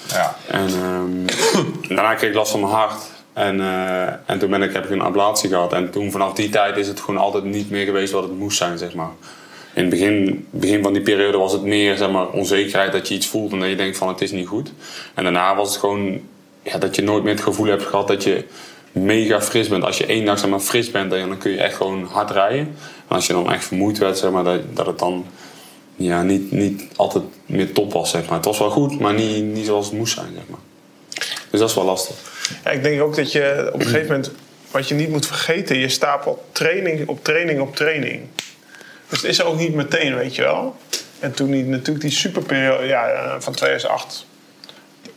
[0.09, 0.37] ja.
[0.51, 1.27] En ehm,
[1.95, 3.03] daarna kreeg ik last van mijn hart.
[3.33, 5.73] En, eh, en toen ben ik, heb ik een ablatie gehad.
[5.73, 8.57] En toen vanaf die tijd is het gewoon altijd niet meer geweest wat het moest
[8.57, 9.11] zijn, zeg maar.
[9.77, 13.15] In het begin, begin van die periode was het meer zeg maar, onzekerheid dat je
[13.15, 14.73] iets voelt en dat je denkt van het is niet goed.
[15.15, 16.21] En daarna was het gewoon
[16.63, 18.45] ja, dat je nooit meer het gevoel hebt gehad dat je
[18.93, 19.85] mega fris bent.
[19.85, 22.59] Als je één dag zeg maar, fris bent, dan kun je echt gewoon hard rijden.
[23.09, 25.27] En als je dan echt vermoeid werd, zeg maar, dat, dat het dan
[25.97, 28.11] ja, niet, niet altijd meer top was.
[28.11, 28.37] Zeg maar.
[28.37, 30.33] Het was wel goed, maar niet, niet zoals het moest zijn.
[30.35, 30.61] Zeg maar.
[31.51, 32.17] Dus dat is wel lastig.
[32.65, 34.31] Ja, ik denk ook dat je op een gegeven moment,
[34.71, 38.21] wat je niet moet vergeten, je stapelt training op training op training.
[39.09, 40.77] Dus het is ook niet meteen, weet je wel.
[41.19, 44.27] En toen die, natuurlijk die superperiode, ja, eh, van 2008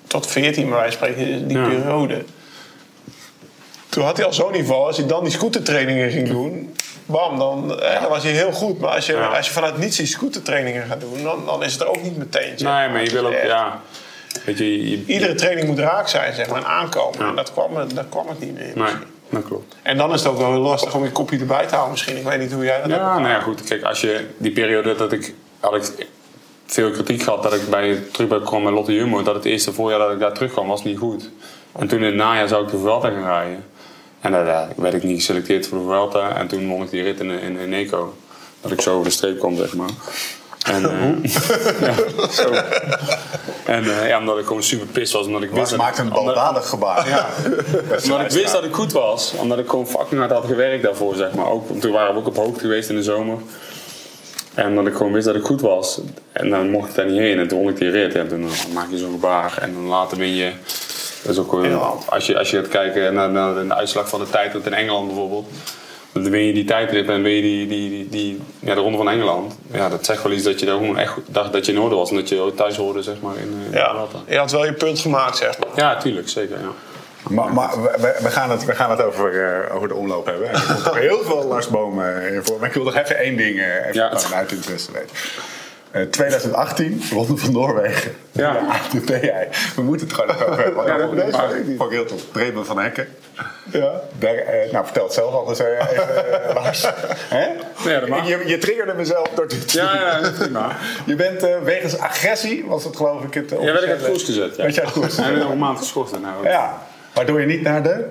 [0.07, 1.67] tot 14, bij wijze van spreken, die Ja.
[1.67, 2.23] periode.
[3.89, 7.79] Toen had hij al zo'n niveau, als hij dan die scootertrainingen ging doen, bam, dan,
[7.81, 8.79] eh, dan was hij heel goed.
[8.79, 9.25] Maar als je, Ja.
[9.25, 12.17] als je vanuit niets die scootertrainingen gaat doen, dan, dan is het er ook niet
[12.17, 12.57] meteen.
[12.57, 13.47] zeg Nee, maar je wil ook, Echt.
[13.47, 13.81] ja.
[14.45, 17.27] Weet je, je, Iedere training moet raak zijn, zeg maar, en aankomen.
[17.27, 18.71] En dat kwam, dat kwam het niet meer.
[18.75, 18.93] nee,
[19.29, 19.75] dat klopt.
[19.81, 22.17] En dan is het ook wel heel lastig om je kopje erbij te houden misschien.
[22.17, 23.01] Ik weet niet hoe jij dat hebt.
[23.01, 23.63] Ja, nou ja, goed.
[23.63, 26.07] Kijk, als je die periode dat ik had ik
[26.65, 29.99] veel kritiek gehad dat ik bij terug kwam met Lotte Jumbo, dat het eerste voorjaar
[29.99, 31.29] dat ik daar terugkwam was niet goed.
[31.71, 33.65] En toen in het najaar zou ik de Vuelta gaan rijden.
[34.19, 36.35] En daar daar werd ik niet geselecteerd voor de Vuelta.
[36.35, 38.13] En toen won ik die rit in, in, in Eco.
[38.61, 39.89] Dat ik zo over de streep kwam, zeg maar.
[40.65, 41.31] En, eh,
[41.81, 41.93] ja,
[42.31, 42.51] zo.
[43.65, 45.25] En eh, ja, omdat ik gewoon super pist was.
[45.25, 47.07] Omdat ik wist dat- maakte een baldadig gebaar.
[47.09, 47.27] Ja.
[48.03, 49.33] omdat ik wist dat ik goed was.
[49.37, 51.49] Omdat ik gewoon fucking hard had gewerkt daarvoor, zeg maar.
[51.49, 53.37] Ook, toen waren we ook op hoogte geweest in de zomer.
[54.53, 55.99] En omdat ik gewoon wist dat ik goed was.
[56.31, 57.39] En dan mocht ik daar niet heen.
[57.39, 58.15] En toen won ik die rit.
[58.15, 59.57] En toen eh, maak je zo'n gebaar.
[59.61, 60.51] En dan later win je...
[61.23, 61.53] Dat is ook
[62.05, 65.07] als, je, als je gaat kijken naar, naar de uitslag van de tijdrit in Engeland
[65.07, 65.47] bijvoorbeeld.
[66.13, 68.97] Dan win je die tijdrit en win je die, die, die, die- ja, de Ronde
[68.97, 69.55] van Engeland.
[69.71, 71.79] Ja, dat zegt wel iets dat je daar gewoon echt goed- dacht dat je in
[71.79, 72.09] orde was.
[72.09, 74.65] En dat je thuis hoorde, zeg maar, in, eh, in de Ja, je had wel
[74.65, 75.67] je punt gemaakt, zeg maar.
[75.75, 76.29] Ja, tuurlijk.
[76.29, 76.67] Zeker, ja.
[77.29, 80.47] Maar, maar we- gaan het, we gaan het over, eh, over de omloop hebben.
[80.49, 82.59] En er komt ook heel veel Lars Boom in voor.
[82.59, 84.11] Maar ik wil nog even één ding eh, even Ja.
[84.33, 85.09] uit interesse weten.
[85.91, 88.11] Eh 2018, Ronde van Noorwegen.
[88.31, 88.53] Ja.
[88.91, 89.55] De ATP.
[89.75, 90.85] We moeten het gewoon even over hebben.
[90.85, 92.31] Ja, dat- maar- vond ik- ik heel tof.
[92.31, 93.07] Bremen van Hekken.
[93.71, 93.91] Ja.
[94.19, 96.85] Daar, eh, nou, vertel het zelf anders eh, even, eh, Lars.
[97.27, 97.45] Hè?
[97.91, 98.27] Ja, dat mag.
[98.27, 99.71] je, je triggerde mezelf door dit.
[99.71, 100.77] Ja, ja, prima.
[101.05, 104.23] Je bent eh, wegens agressie, was het geloof ik het Ja, werd ik uit koers
[104.23, 104.55] gezet.
[104.55, 104.61] Ja.
[104.63, 106.19] Werd je uit koers En nog een maand geschorst.
[106.19, 106.81] Nou, Ja.
[107.13, 108.05] Waardoor je niet naar de...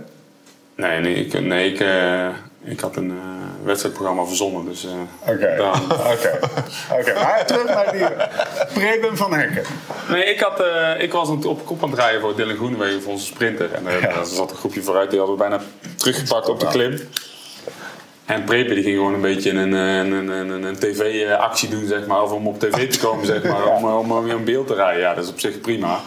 [0.74, 2.26] Nee, nee, ik, nee ik, eh,
[2.70, 4.64] ik had een eh, wedstrijdprogramma verzonnen.
[4.64, 5.56] Dus, eh, Oké,
[6.14, 6.38] oké.
[6.92, 8.06] Oké, maar terug naar die
[8.74, 9.62] Preben van Hekken.
[10.08, 13.12] Nee, ik, had, eh, ik was op kop aan het rijden voor Dylan Groenewegen voor
[13.12, 13.72] onze sprinter.
[13.72, 15.60] En eh, daar zat een groepje vooruit, die hadden we bijna
[15.96, 17.00] teruggepakt op de klim.
[18.24, 22.22] En Prepe die ging gewoon een beetje een, een, een, een, tv-actie doen, zeg maar.
[22.22, 23.66] Of om op tv te komen, zeg maar.
[23.66, 25.00] Om, om, om weer in beeld te rijden.
[25.00, 26.00] Ja, dat is op zich prima.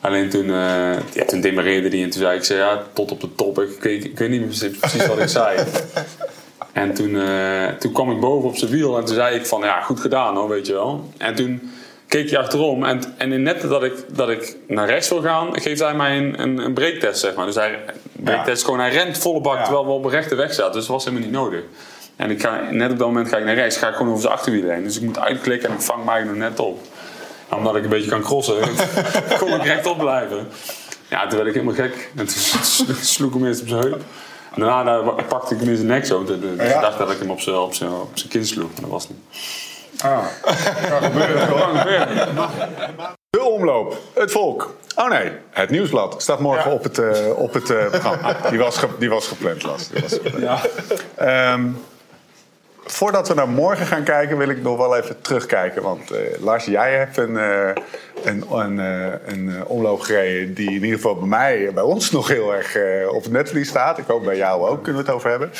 [0.00, 3.20] Alleen toen, eh ja, toen demereerde die en toen zei ik, zei, ja, tot op
[3.20, 3.60] de top.
[3.60, 5.58] Ik, weet, ik weet niet meer precies, wat ik zei.
[6.72, 9.60] En toen, eh, toen kwam ik boven op zijn wiel en toen zei ik van,
[9.60, 11.08] ja, goed gedaan hoor, weet je wel.
[11.18, 11.70] En toen
[12.08, 15.60] keek hij achterom en, en in net dat ik, dat ik naar rechts wil gaan,
[15.60, 17.46] geeft hij mij een, een, een breaktest, zeg maar.
[17.46, 17.78] Dus hij,
[18.12, 19.62] breaktest is gewoon, hij rent volle bak Ja.
[19.62, 20.72] terwijl we op een rechte weg zaten.
[20.72, 21.60] Dus dat was helemaal niet nodig.
[22.16, 24.22] En ik ga, net op dat moment ga ik naar rechts, ga ik gewoon over
[24.22, 24.82] zijn achterwiel heen.
[24.84, 26.78] Dus ik moet uitklikken en ik vang mij nog net op.
[27.50, 28.56] En omdat ik een beetje kan crossen,
[29.38, 30.48] kon ik rechtop blijven.
[31.08, 32.10] Ja, toen werd ik helemaal gek.
[32.16, 34.00] En toen sloeg ik hem eerst op zijn heup.
[34.54, 36.24] En daarna pakte ik hem in zijn nek zo.
[36.24, 36.62] Dus Ja.
[36.74, 38.70] ik dacht dat ik hem op zijn, op zijn, op zijn kin sloeg.
[38.72, 39.18] Maar dat was niet.
[40.02, 40.24] Ah.
[43.30, 44.74] De omloop, het volk.
[44.96, 48.36] Oh nee, het nieuwsblad staat morgen op het, eh, op het eh, programma.
[48.50, 49.88] Die was, ge- die was gepland, Las.
[49.88, 50.38] Die was gepland.
[50.42, 50.60] Ja.
[51.14, 51.68] Ehm,
[52.84, 55.82] voordat we naar morgen gaan kijken, wil ik nog wel even terugkijken.
[55.82, 57.70] Want eh, Lars, jij hebt een, eh,
[58.24, 62.28] een, een, eh, een omloop gereden die in ieder geval bij mij, bij ons nog
[62.28, 62.76] heel erg
[63.08, 63.98] op het netvlies staat.
[63.98, 65.50] Ik hoop bij jou ook, kunnen we het over hebben.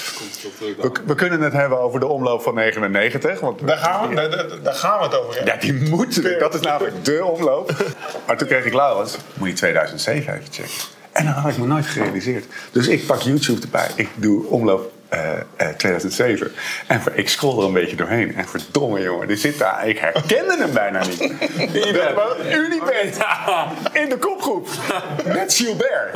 [0.59, 3.40] We, we kunnen het hebben over de omloop van 99.
[3.40, 5.54] Want Daar gaan, we, daar, gaan we het over hebben.
[5.54, 6.38] ja, die moet.
[6.40, 7.72] Dat is namelijk de omloop.
[8.26, 10.72] Maar toen kreeg ik Laurens, moet je 2007 even checken.
[11.12, 12.46] En dat had ik me nooit gerealiseerd.
[12.72, 13.88] Dus ik pak YouTube erbij.
[13.94, 16.53] Ik doe omloop eh, eh, 2007.
[16.87, 18.37] En ik scroll er een beetje doorheen.
[18.37, 19.88] En verdomme jongen, die zit daar.
[19.88, 21.20] Ik herkende hem bijna niet.
[21.75, 22.14] Unibet.
[22.53, 23.16] Unibet.
[24.03, 24.68] In de kopgroep.
[25.37, 26.14] Met Gilbert.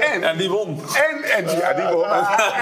[0.00, 0.82] En, En die won.
[1.10, 2.06] en, en ja, die won.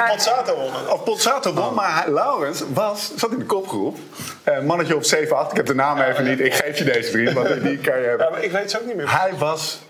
[0.08, 0.92] Pozzato wonnen.
[0.92, 3.96] Of Pozzato won, maar hij- Laurens was, zat in de kopgroep.
[4.42, 5.50] Eh, mannetje op 7-8.
[5.50, 6.40] Ik heb de naam even niet.
[6.40, 8.26] Ik geef je deze vriend, want die kan je hebben.
[8.26, 9.20] Ja, maar ik weet ze ook niet meer.
[9.20, 9.80] Hij was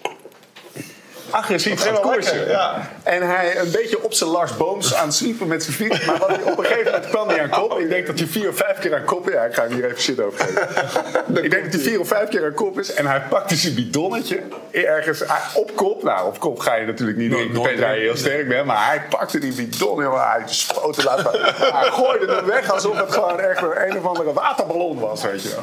[1.31, 2.37] agressief wel koersen.
[2.37, 2.91] lekker, ja.
[3.03, 6.05] En hij een beetje op zijn Lars Booms aan het zwiepen met zijn fiets.
[6.05, 7.79] Maar wat hij, op een gegeven moment kwam hij aan kop.
[7.79, 9.35] Ik denk dat hij vier of vijf keer aan kop is.
[9.35, 10.63] Ja, ik ga hem hier even shit over geven.
[11.45, 12.93] ik denk dat hij vier of vijf keer aan kop is.
[12.93, 15.23] En hij pakte zijn bidonnetje ergens
[15.55, 16.03] op kop.
[16.03, 18.67] Nou, op kop ga je natuurlijk niet nooit Tenzij je heel sterk bent.
[18.67, 20.03] Maar hij pakte die bidon.
[20.03, 20.21] jongen.
[20.21, 21.07] Hij spoot het
[21.79, 25.23] Hij gooide hem weg alsof het gewoon echt een, een of andere waterballon was.
[25.23, 25.63] Weet je wel.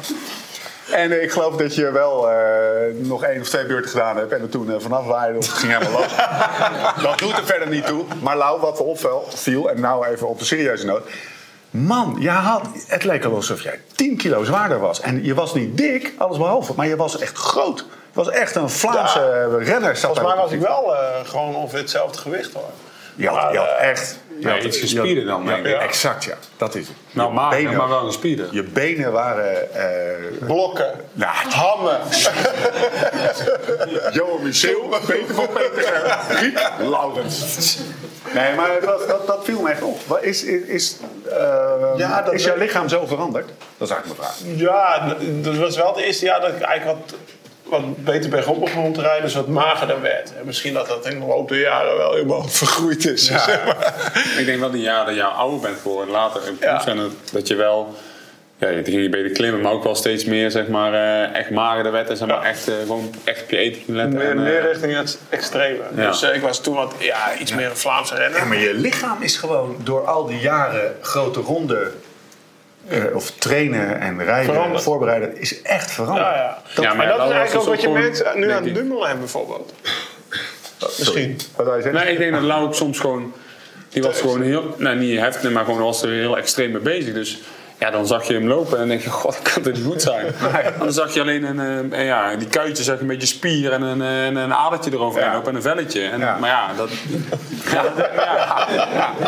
[0.90, 2.36] En eh, ik geloof dat je wel eh,
[2.94, 4.32] nog één of twee beurten gedaan hebt.
[4.32, 6.16] En er toen eh, vanaf waaide of het ging helemaal los.
[7.02, 8.04] dat doet er verder niet toe.
[8.22, 11.08] Maar Lau, wat er opviel, viel, en nou even op een serieuze noot.
[11.70, 15.00] Man, je had, het leek al alsof jij 10 kilo zwaarder was.
[15.00, 16.72] En je was niet dik, alles behalve.
[16.76, 17.78] Maar je was echt groot.
[17.78, 19.96] Je was echt een Vlaamse eh, renner.
[19.96, 20.94] Volgens mij was de ik wel
[21.24, 22.70] gewoon ongeveer hetzelfde gewicht hoor.
[23.28, 24.18] Had, je had echt...
[24.40, 25.80] Je Nee, iets gespierder dan, Ja, denk ik.
[25.80, 26.34] Exact, ja.
[26.56, 26.96] Dat is het.
[27.10, 28.48] Nou, Je maar, benen- maar wel een spieren.
[28.50, 29.74] Je benen waren...
[29.74, 31.98] eh, Blokken, nou, hammen.
[34.12, 37.78] Johan Michel, Peter van Peter, Riek Laurens.
[38.34, 39.98] Nee, maar dat, dat, dat viel me echt op.
[40.06, 40.96] Wat Is, is, is,
[41.30, 41.36] eh,
[41.96, 43.48] Ja, dat is jouw lichaam zo veranderd?
[43.76, 44.56] Dat is eigenlijk mijn vraag.
[44.56, 47.14] Ja, dat was wel het eerste jaar dat ik eigenlijk wat,
[47.70, 49.22] wat beter bergop begon te rijden.
[49.22, 50.32] Dus wat magerder werd.
[50.38, 53.26] En misschien dat dat in de loop der jaren wel helemaal vergroeid is.
[53.26, 54.12] zeg maar.
[54.38, 56.76] Ik denk wel die jaren dat je ouder bent geworden, later in Ja.
[56.82, 57.94] proef dat, dat je wel...
[58.58, 61.50] Ja, je ging je beter klimmen, maar ook wel steeds meer zeg maar, eh, echt
[61.50, 62.08] magerder werd.
[62.10, 62.48] En zeg maar, Ja.
[62.48, 64.18] echt, eh, gewoon echt op je eten ging letten.
[64.18, 65.78] Meer, en, eh, meer richting het extreme.
[65.96, 66.06] Ja.
[66.10, 68.38] Dus eh, ik was toen wat, ja, iets meer een Vlaamse renner.
[68.38, 71.90] Ja, maar je lichaam is gewoon door al die jaren grote ronde...
[72.88, 74.82] eh, of trainen en rijden, Veranderd.
[74.82, 76.26] voorbereiden, is echt veranderd.
[76.26, 76.34] Ja,
[76.74, 76.82] ja.
[76.82, 78.66] Ja, maar en dat dat is eigenlijk dus ook wat je merkt gewoon, nu aan
[78.66, 78.74] ik.
[78.74, 79.72] Dumoulin bijvoorbeeld.
[80.98, 81.38] Misschien.
[81.56, 81.92] Wat je zeggen?
[82.04, 83.32] Nee, ik denk dat Lau ook soms gewoon...
[83.88, 84.74] Die was gewoon heel...
[84.78, 87.14] Nou, niet heftig, maar gewoon was er heel extreem mee bezig.
[87.14, 87.40] Dus
[87.78, 89.10] ja, dan zag je hem lopen en dan denk je...
[89.10, 90.26] God, dat kan toch niet goed zijn?
[90.64, 91.92] En dan zag je alleen een...
[91.92, 94.92] eh, ja, die kuitje zag je een beetje spier en een, eh, en een adertje
[94.92, 96.02] eroverheen lopen en een velletje.
[96.08, 96.18] En.
[96.20, 96.88] Maar ja, dat...
[97.72, 97.84] Ja.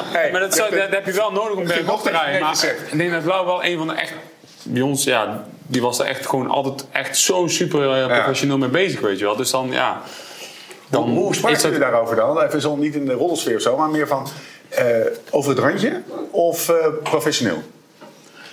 [0.03, 2.41] Hey, Maar dat, zou- dat heb je wel nodig om bergop te rijden.
[2.41, 4.13] Maar ik denk dat Lau wel een van de echt...
[4.63, 8.69] Bij ons, ja, die was er echt gewoon altijd echt zo super eh, professioneel mee
[8.69, 9.37] bezig, weet je wel.
[9.37, 10.01] Dus dan, ja...
[10.91, 12.41] Dan Hoe is sprak dat- jullie daarover dan?
[12.43, 14.27] Even zo niet in de rollensfeer of zo, maar meer van
[14.69, 14.85] eh,
[15.31, 17.63] over het randje of professioneel?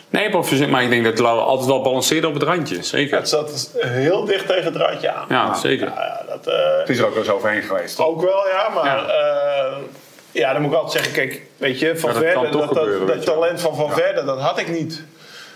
[0.09, 2.83] Nee, maar ik denk dat Lau altijd wel balanceerde op het randje.
[2.83, 3.17] Zeker.
[3.17, 5.25] Het zat heel dicht tegen het randje aan.
[5.29, 5.87] Ja, zeker.
[5.87, 7.99] Ja, ja, dat, eh, Het is er ook wel eens overheen geweest.
[7.99, 8.95] ook wel, ja, maar Ja.
[8.95, 9.73] ja.
[10.31, 12.83] ja, dan moet ik altijd zeggen, kijk, weet je, Van Ja, dat toch dat, dat,
[12.87, 15.03] gebeuren, talent van Van Verden, dat had ik niet.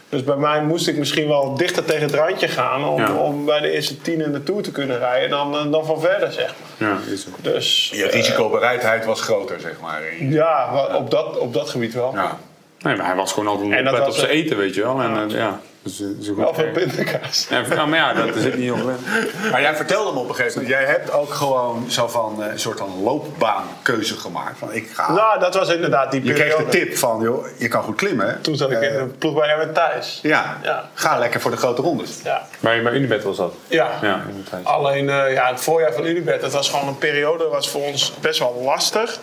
[0.10, 3.14] Dus bij mij moest ik misschien wel dichter tegen het randje gaan om, Ja.
[3.14, 6.00] om bij de eerste tien in de Tour te kunnen rijden dan, eh, dan Van
[6.02, 6.90] Verden, zeg maar.
[6.90, 7.30] Ja, is zo.
[7.42, 10.02] Dus Je risicobereidheid was groter, zeg maar.
[10.20, 12.12] ja, op dat, op dat gebied wel.
[12.16, 12.38] Ja.
[12.80, 14.76] Nee, maar hij was gewoon altijd En dat oplet was op zijn een- eten, weet
[14.76, 15.02] je wel.
[15.02, 16.96] En, eh, ja, dus, eh, zo goed Wel veel werkt.
[16.96, 17.48] pindakaas.
[17.50, 18.80] Ja, ja, maar ja, dat zit niet op.
[19.52, 22.52] Maar jij vertelde me op een gegeven moment, jij hebt ook gewoon zo van eh,
[22.52, 24.58] een soort van loopbaankeuze gemaakt.
[24.58, 25.12] Van ik ga.
[25.12, 26.72] Nou, dat was inderdaad die je kreeg periode.
[26.72, 28.42] de tip van, joh, je kan goed klimmen.
[28.42, 30.20] Toen zat ik in Eh, de ploeg bij Erwin Thijs.
[30.22, 30.90] Ja, Ja.
[30.94, 32.10] ga lekker voor de grote rondes.
[32.24, 32.48] Ja.
[32.60, 33.54] Bij, bij Unibet was dat.
[33.68, 33.90] Ja.
[34.02, 34.22] Ja.
[34.64, 38.14] Alleen eh, ja, het voorjaar van Unibet, dat was gewoon een periode, was voor ons
[38.22, 39.20] best wel lastig.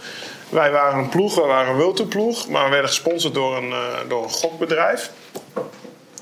[0.49, 3.79] Wij waren een ploeg, we waren een Wilto-ploeg, maar we werden gesponsord door een, eh,
[4.09, 5.11] door een gokbedrijf.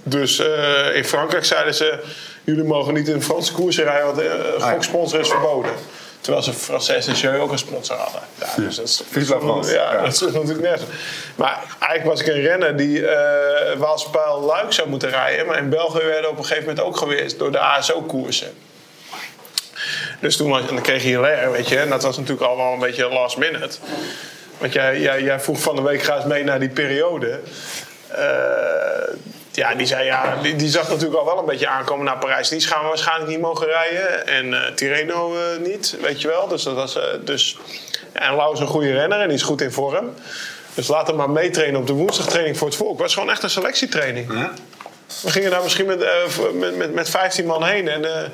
[0.03, 1.99] Dus eh, in Frankrijk zeiden ze,
[2.45, 5.73] jullie mogen niet in Franse koersen rijden, want eh goksponsor is verboden.
[6.21, 8.21] Terwijl ze Frances en Jeu ook een sponsor hadden.
[8.41, 9.75] Ja, dus dat is, France.
[9.75, 10.03] Ja, Ja.
[10.03, 10.91] dat is natuurlijk nergens.
[11.35, 13.05] Maar eigenlijk was ik een renner die
[13.79, 15.47] Waalspijl Luik zou moeten rijden.
[15.47, 18.55] Maar in België werden op een gegeven moment ook geweest door de ASO-koersen.
[20.25, 21.79] Dus toen was, en dan kreeg je Hilaire, weet je.
[21.79, 23.77] En dat was natuurlijk al wel een beetje last minute.
[24.59, 27.41] Want jij, jij, jij vroeg van de week, ga eens mee naar die periode.
[28.09, 29.15] Eh,
[29.53, 32.49] ja, die zei ja, die, die zag natuurlijk al wel een beetje aankomen naar Parijs.
[32.49, 34.27] Die gaan we waarschijnlijk niet mogen rijden.
[34.27, 36.49] En eh Tirreno eh, niet, weet je wel.
[36.49, 36.99] Dus dat was.
[37.25, 37.57] dus,
[38.15, 40.15] ja, en Lau is een goede renner en die is goed in vorm.
[40.75, 42.91] Dus laat hem maar meetrainen op de woensdagtraining voor het volk.
[42.91, 44.29] Het was gewoon echt een selectietraining.
[45.23, 46.07] We gingen daar misschien met,
[46.55, 47.89] met, met, met 15 man heen.
[47.89, 48.33] En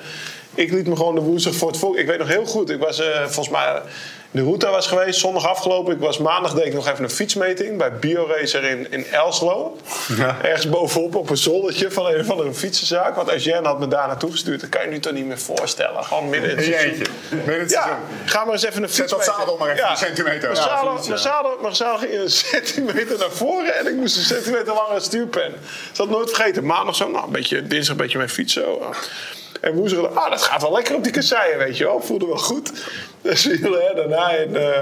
[0.54, 1.96] ik liet me gewoon de woensdag voor het volk.
[1.96, 2.70] Ik weet nog heel goed.
[2.70, 3.82] Ik was eh, volgens mij.
[4.32, 5.94] De route was geweest, zondag afgelopen.
[5.94, 9.76] Ik was maandag deed ik nog even een fietsmeting bij BioRacer in, in Elslo.
[10.42, 13.16] Ergens bovenop op een zoldertje van een of andere fietsenzaak.
[13.16, 14.60] Want Eugène had me daar naartoe gestuurd.
[14.60, 16.04] Dat kan je nu toch niet meer voorstellen.
[16.04, 17.06] Gewoon midden in het seizoen.
[17.28, 20.40] Midden het Ja, ga maar eens even een Zet dat zadel maar even een centimeter.
[20.40, 24.16] Mijn Ja, zadel, mijn zadel, mijn zadel ging een centimeter naar voren en ik moest
[24.16, 25.46] een centimeter langere stuurpen.
[25.46, 25.56] Ik
[25.92, 26.64] zal het nooit vergeten.
[26.64, 28.92] Maandag zo, nou, een beetje, dinsdag een beetje mijn fiets zo.
[29.60, 32.00] En woensdag, ah, dat gaat wel lekker op die kasseien, weet je wel.
[32.00, 32.72] Voelde wel goed.
[33.22, 34.76] Dus hè, daarna in uh,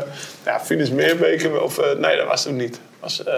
[0.44, 2.70] ja, Finis Meerbeek, of eh, nee, dat was hem niet.
[2.70, 3.34] Dat was eh,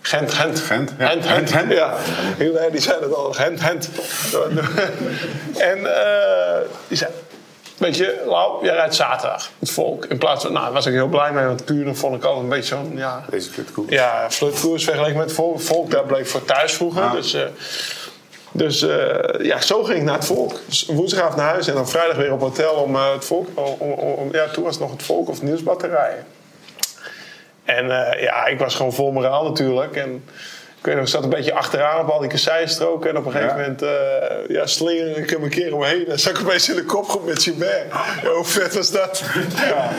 [0.00, 0.60] Gent, Gent.
[0.60, 1.08] Gent, ja.
[1.08, 1.72] Gent, Gent, Gent.
[1.72, 1.96] Ja,
[2.38, 3.88] Hilaire, die zei het al, Gent, Gent.
[5.70, 5.78] en
[6.88, 7.10] die zei,
[7.76, 10.04] weet je, Lau, jij rijdt zaterdag, het volk.
[10.04, 12.42] In plaats van, nou, daar was ik heel blij mee, want Kuren vond ik altijd
[12.42, 13.24] een beetje zo'n, ja...
[13.30, 13.90] Deze flutkoers.
[13.92, 15.60] Ja, flutkoers vergeleken met volk.
[15.60, 17.10] Volk, daar bleef voor thuis vroeger.
[17.10, 17.36] Dus,
[18.52, 20.60] dus eh, ja, zo ging ik naar het volk.
[20.66, 23.48] Dus woensdagavond naar huis en dan vrijdag weer op hotel om eh, het volk...
[23.54, 26.24] Om, om, ja, toen was het nog het volk of het nieuwsblad te rijden.
[27.64, 29.96] En eh, ja, ik was gewoon vol moraal natuurlijk.
[29.96, 30.24] En
[30.82, 33.10] ik nog, zat een beetje achteraan op al die kasseienstroken.
[33.10, 33.62] En op een gegeven Ja.
[33.62, 36.06] moment uh, ja, slingerde ik hem een keer omheen.
[36.08, 37.92] En zat ik opeens in de kopgroep met Gilbert.
[38.22, 39.22] Ja, hoe vet was dat?
[39.56, 39.90] Ja,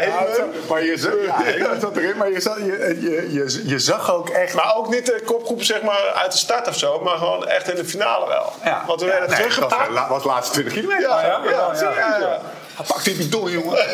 [0.00, 0.44] leuk.
[0.68, 1.12] maar je, zag-
[1.58, 4.54] ja, ik zat erin, maar je, zag, je, je, je, je zag ook echt...
[4.54, 7.00] Maar ook niet de kopgroep zeg maar, uit de start of zo.
[7.00, 8.52] Maar gewoon echt in de finale wel.
[8.86, 9.94] Want we Ja, werden nee, teruggepakt.
[9.94, 11.08] Dat was, de laatste 20 kilometer.
[11.08, 12.40] Ja, ja.
[12.86, 13.76] Pak die bidon, jongen.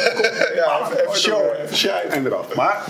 [0.55, 2.03] Ja, even, even show, even shine.
[2.11, 2.55] En eraf.
[2.55, 2.83] Maar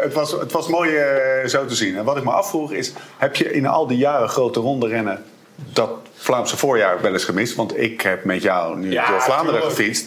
[0.00, 1.96] het, was, het was mooi eh, zo te zien.
[1.96, 2.92] En wat ik me afvroeg is...
[3.18, 5.24] heb je in al die jaren grote ronde rennen...
[5.56, 7.54] dat Vlaamse voorjaar wel eens gemist?
[7.54, 9.76] Want ik heb met jou nu Ja, door Vlaanderen tuurlijk.
[9.76, 10.06] gefietst.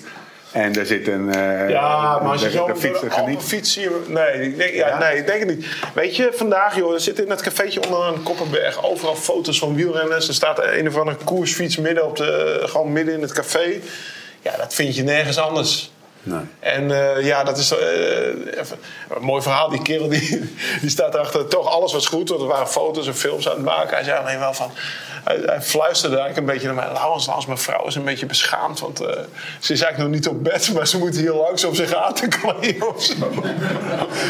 [0.51, 1.33] En er zit een...
[1.33, 3.65] eh, Ja, maar als je daar- zo daar geniet.
[3.67, 4.01] Zie je...
[4.07, 4.97] Nee, ik denk, ja, Ja?
[4.99, 5.65] nee, ik denk het niet.
[5.93, 9.75] Weet je, vandaag, joh, er zitten in het cafeetje onder een Koppenberg overal foto's van
[9.75, 10.27] wielrenners.
[10.27, 13.79] Er staat een of andere koersfiets midden, op de, gewoon midden in het café.
[14.41, 15.91] Ja, dat vind je nergens anders.
[16.23, 16.39] Nee.
[16.59, 18.77] En eh, ja, dat is eh, even,
[19.09, 19.69] een mooi verhaal.
[19.69, 21.47] Die kerel die, die staat erachter.
[21.47, 22.29] Toch, alles was goed.
[22.29, 23.95] Want er waren foto's en films aan het maken.
[23.95, 24.71] Hij zei alleen wel van...
[25.23, 26.93] Hij, hij fluisterde eigenlijk een beetje naar mij.
[26.93, 28.79] Laurens, Laurens, mijn vrouw is een beetje beschaamd.
[28.79, 29.07] Want eh,
[29.59, 30.73] ze is eigenlijk nog niet op bed.
[30.73, 33.13] Maar ze moet hier langs om zich aan te kleden of zo.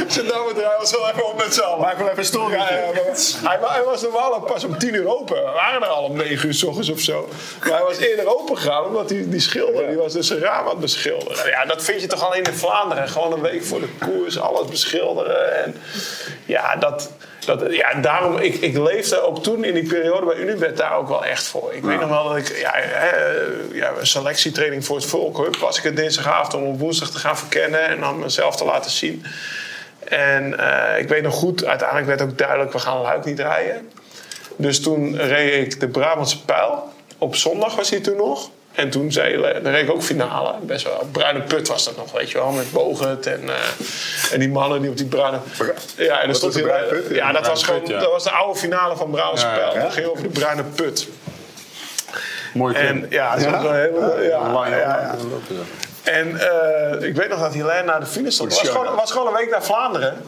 [0.10, 1.80] Ze nou het rijden wel even op met z'n allen.
[1.80, 2.54] Maak wel even een story.
[2.54, 2.80] Ja, ja,
[3.44, 5.36] hij, hij was normaal pas om tien uur open.
[5.36, 7.30] We waren er al om negen uur s ochtends of zo.
[7.60, 10.64] Maar hij was eerder open gegaan omdat die, die schilder, die was dus zijn raam
[10.64, 11.50] aan het beschilderen.
[11.50, 13.10] Ja, dat vind je toch alleen in Vlaanderen.
[13.10, 15.64] Gewoon een week voor de koers, alles beschilderen.
[15.64, 15.76] En
[16.46, 17.12] ja, dat,
[17.46, 21.08] dat, ja daarom, ik, ik leefde ook toen in die periode bij Unibet daar ook
[21.08, 21.74] wel echt voor.
[21.74, 23.10] Ik weet nog wel dat ik, ja, hè,
[23.74, 27.38] ja, een selectietraining voor het volk, was ik het dinsdagavond om op woensdag te gaan
[27.38, 29.26] verkennen en dan mezelf te laten zien.
[30.04, 33.90] En eh, ik weet nog goed, uiteindelijk werd ook duidelijk, we gaan Luik niet rijden.
[34.56, 36.92] Dus toen reed ik de Brabantse Pijl.
[37.18, 38.50] Op zondag was hij toen nog.
[38.74, 40.54] En toen zei, dan reed ik ook finale.
[40.62, 42.52] Best wel, bruine put was dat nog, weet je wel.
[42.52, 45.38] Met Bogert en, eh, en die mannen die op die bruine...
[45.96, 46.64] Ja, en dan stond hij...
[46.64, 47.16] bruine put?
[47.16, 47.80] Ja, dat was gewoon...
[47.80, 48.00] put, ja.
[48.00, 49.74] Dat was de oude finale van Brabantse Ja, Pijl.
[49.74, 49.82] ja.
[49.82, 51.08] Dat ging over de bruine put.
[52.54, 54.24] Mooi En ja, het was wel een hele...
[54.24, 55.16] Ja, ja, ja.
[55.48, 55.64] ja.
[56.04, 58.52] En eh, ik weet nog dat Hilaire naar de finish stond.
[58.52, 60.22] Het was gewoon, was gewoon een week naar Vlaanderen.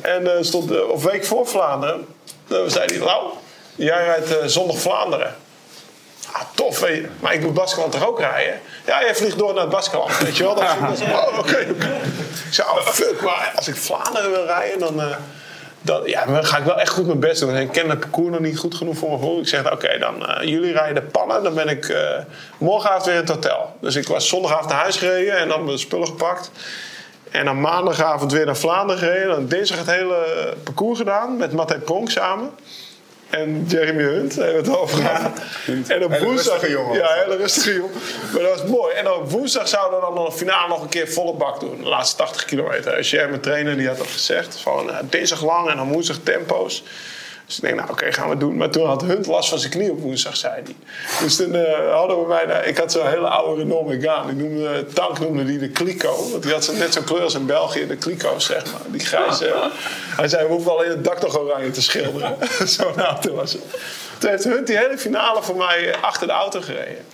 [0.00, 2.06] En eh, stond, eh, of week voor Vlaanderen.
[2.48, 3.26] Zei hij, nou,
[3.74, 5.34] jij rijdt eh, zondag Vlaanderen.
[6.32, 6.84] Ah, tof.
[7.20, 8.60] Maar ik moet Baskeland toch ook rijden?
[8.86, 10.54] Ja, jij vliegt door naar het Baskeland, weet je wel.
[10.54, 10.64] Dat,
[11.02, 12.00] oh, oké, oké.
[12.46, 15.00] Ik zei, oh, fuck, maar als ik Vlaanderen wil rijden, dan...
[15.00, 15.16] eh,
[15.80, 17.54] dan, ja, dan ga ik wel echt goed mijn best doen.
[17.54, 19.40] En ik ken het parcours nog niet goed genoeg voor mijn gevoel.
[19.40, 21.42] Ik zeg, oké, dan eh, jullie rijden de pannen.
[21.42, 22.18] Dan ben ik eh,
[22.58, 23.76] morgenavond weer in het hotel.
[23.80, 26.50] Dus ik was zondagavond naar huis gereden en dan mijn spullen gepakt.
[27.30, 29.28] En dan maandagavond weer naar Vlaanderen gereden.
[29.28, 32.50] Dan dinsdag het hele parcours gedaan met Matthij Pronk samen.
[33.30, 35.38] En Jeremy Hunt, hebben we het over gehad.
[35.88, 36.68] En op Hele woensdag...
[36.68, 37.96] Ja, hele rustige jongen.
[38.32, 38.94] Maar dat was mooi.
[38.94, 41.78] En op woensdag zouden we dan nog een finale nog een keer volle bak doen.
[41.82, 42.96] De laatste 80 kilometer.
[42.96, 44.60] Als jij mijn trainer die had dat gezegd.
[44.60, 46.82] Van eh, dinsdag lang en dan woensdag tempo's.
[47.48, 48.56] Dus ik denk, nou oké, gaan we doen.
[48.56, 50.74] Maar toen had Hunt last van zijn knie op woensdag, zei hij.
[51.22, 52.46] Dus toen eh, hadden we mij...
[52.46, 54.34] daar- ik had zo'n hele oude Renault Megane.
[54.36, 56.30] Die noemde, Tank noemde die de Clico.
[56.30, 58.80] Want die had zo net zo'n kleur als in België, de Clico's, zeg maar.
[58.86, 59.54] Die grijze...
[60.16, 62.36] Hij zei, we hoeven alleen het dak nog oranje te schilderen.
[62.64, 63.62] Zo'n auto was het.
[64.18, 67.04] Toen heeft Hunt die hele finale voor mij achter de auto gereden.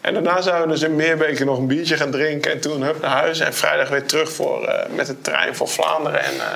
[0.00, 2.50] En daarna zouden we dus in Meerbeke nog een biertje gaan drinken.
[2.52, 3.40] En toen hup naar huis.
[3.40, 6.46] En vrijdag weer terug voor, eh, met de trein voor Vlaanderen en, eh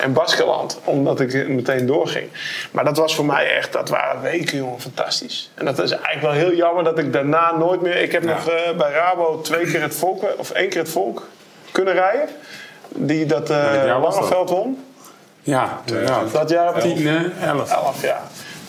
[0.00, 0.80] en Baskeland.
[0.84, 2.28] Omdat ik meteen doorging.
[2.70, 5.50] Maar dat was voor mij echt, dat waren weken jongen, fantastisch.
[5.54, 7.96] En dat is eigenlijk wel heel jammer dat ik daarna nooit meer...
[7.96, 11.28] Ik heb nog eh, bij Rabo twee keer het volk, of één keer het volk
[11.72, 12.28] kunnen rijden.
[12.88, 14.00] Die dat eh dat?
[14.02, 14.84] Langeveld won.
[15.42, 16.22] Ja, ja.
[16.32, 17.70] Dat jaar ik 10, eh, 11.
[17.72, 18.22] 11 jaar.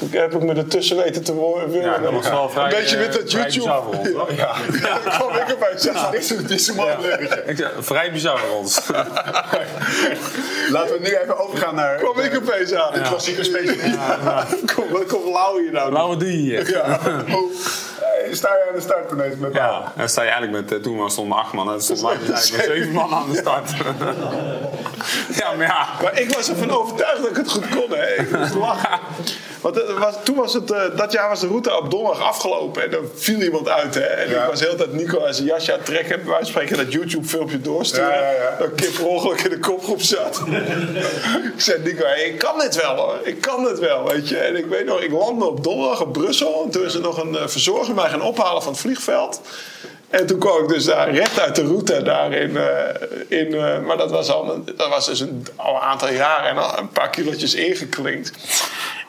[0.10, 1.82] Heb ik me ertussen weten te wo- winnen.
[1.92, 2.64] Ja, dat was wel vrij...
[2.64, 3.60] Een beetje eh, met dat vrij YouTube.
[3.60, 4.34] bizar voor ons, hoor.
[4.44, 4.54] Ja,
[5.04, 6.12] daar kwam ik erbij zeggen.
[6.12, 7.44] Dit is een- mooi leugentje.
[7.46, 8.80] Ik vrij bizar voor ons.
[10.70, 12.94] Laten we nu even overgaan naar Kwam ik opeens aan.
[12.94, 13.98] de klassieke specialist.
[14.76, 16.10] Kom, wat komt Lau hier nou?
[16.10, 16.70] We die hier.
[16.72, 17.00] Ja.
[17.06, 17.52] Oh,
[18.26, 20.78] eh, sta je aan de start ineens met Ja, en dan sta je eigenlijk met,
[20.78, 23.38] eh, toen was stonden acht man, en toen stonden eigenlijk met zeven man aan de
[23.38, 23.70] start.
[25.40, 25.88] ja, maar ja.
[26.02, 27.90] Maar ik was ervan overtuigd dat ik het goed kon.
[27.90, 28.06] Hè.
[28.16, 29.00] Ik moest lachen.
[29.62, 32.84] Want het was, toen was het, eh, dat jaar was de route op donderdag afgelopen.
[32.84, 33.94] En dan viel iemand uit.
[33.96, 34.02] Hè.
[34.02, 34.44] En Ja.
[34.44, 36.16] ik was de hele tijd Nico aan zijn jasje aan het trekken.
[36.18, 38.10] Wijze van spreken dat YouTube-filmpje doorsturen.
[38.10, 38.56] Ja, ja.
[38.60, 40.42] Dat keer per ongeluk in de kopgroep zat.
[41.56, 43.20] ik zei Nico, hey, ik kan dit wel hoor.
[43.24, 44.38] Ik kan dit wel, weet je.
[44.38, 46.64] En ik weet nog, ik landde op donderdag op Brussel.
[46.66, 49.42] En toen is er nog een eh, verzorger mij gaan ophalen van het vliegveld.
[50.10, 52.58] En toen kwam ik dus daar recht uit de route daar in.
[52.58, 52.74] eh,
[53.28, 56.50] in eh, maar dat was, al, een- dat was dus een, al een aantal jaren
[56.50, 58.32] en al een paar kilootjes ingeklinkt.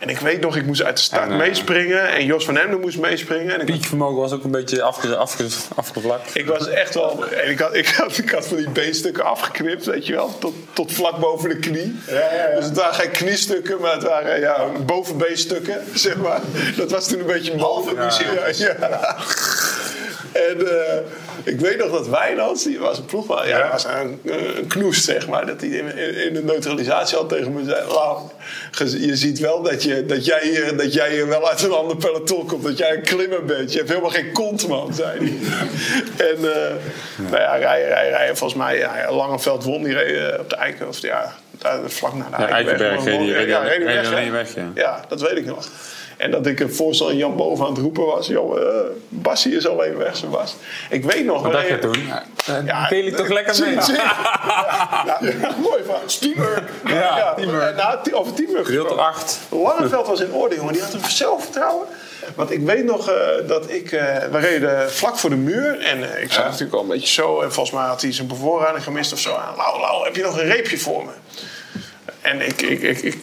[0.02, 2.08] En ik weet nog, ik moest uit de start En, meespringen.
[2.08, 3.60] En Jos van Emden moest meespringen.
[3.60, 6.36] En Piekvermogen was ook een beetje afge, afge, afgevlakt.
[6.36, 7.24] ik was echt wel...
[7.26, 10.38] En ik had, ik had, ik had van die B-stukken afgeknipt, weet je wel.
[10.38, 11.96] Tot, tot vlak boven de knie.
[12.56, 16.40] Dus het waren geen kniestukken, maar het waren ja, boven B-stukken, zeg maar.
[16.76, 17.58] Dat was toen een beetje...
[17.58, 18.76] Halve ja.
[18.78, 19.16] ja.
[20.32, 20.96] En eh,
[21.44, 25.28] ik weet nog dat Wijnands, die was een ploegmaat, ja, was een, een knoest, zeg
[25.28, 25.46] maar.
[25.46, 27.86] Dat hij in, in, de neutralisatie al tegen me zei...
[27.88, 28.18] "Lau,
[28.70, 31.72] ge- je ziet wel dat, je, dat, jij hier, dat jij hier wel uit een
[31.72, 32.62] ander peloton komt.
[32.62, 33.72] Dat jij een klimmer bent.
[33.72, 36.26] Je hebt helemaal geen kont, man, zei hij.
[36.28, 36.72] en eh,
[37.16, 38.36] nou ja, rijden, rijden, rijden.
[38.36, 39.82] Volgens mij, ja, Langeveld won.
[39.82, 41.34] Die reed eh, op de Eiken, of ja,
[41.86, 44.70] vlak na de Ja, Eikenberg Ja, ja.
[44.74, 45.66] Ja, dat weet ik nog.
[46.16, 48.26] En dat ik een voorstel aan Jan Boven aan het roepen was.
[48.26, 48.66] Joh, eh
[49.08, 50.56] Bassie is alleen weg, zo Bas.
[50.90, 51.42] Ik weet nog...
[51.42, 52.64] Wat dacht je wanneer- toen?
[52.66, 53.74] Ja, deel toch lekker mee?
[55.06, 55.18] Ja,
[55.56, 55.96] mooi van.
[56.20, 56.62] Teamwork.
[56.86, 57.70] Ja, teamwork.
[57.70, 59.04] eh, Nou, over teamwork Deel toch gesproken.
[59.14, 59.38] acht?
[59.50, 60.72] Langeveld was in orde, jongen.
[60.72, 61.86] Die had een zelfvertrouwen.
[62.34, 63.14] Want ik weet nog eh,
[63.46, 63.92] dat ik...
[63.92, 65.78] eh we reden vlak voor de muur.
[65.80, 67.40] En eh, ik zat natuurlijk al een beetje zo.
[67.40, 69.30] En volgens mij had hij zijn bevoorrading gemist of zo.
[69.30, 71.10] En, Lau, Lau, heb je nog een reepje voor me?
[72.20, 72.62] En ik...
[72.62, 73.16] ik, ik, ik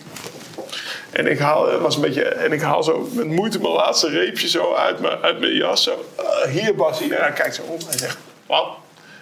[1.12, 4.48] en ik haal, was een beetje, en ik haal zo met moeite mijn laatste reepje
[4.48, 5.84] zo uit mijn, uit mijn jas.
[5.84, 7.16] Zo, "Eh, hier Basie.
[7.16, 8.68] En hij kijkt zo om en hij zegt, wat?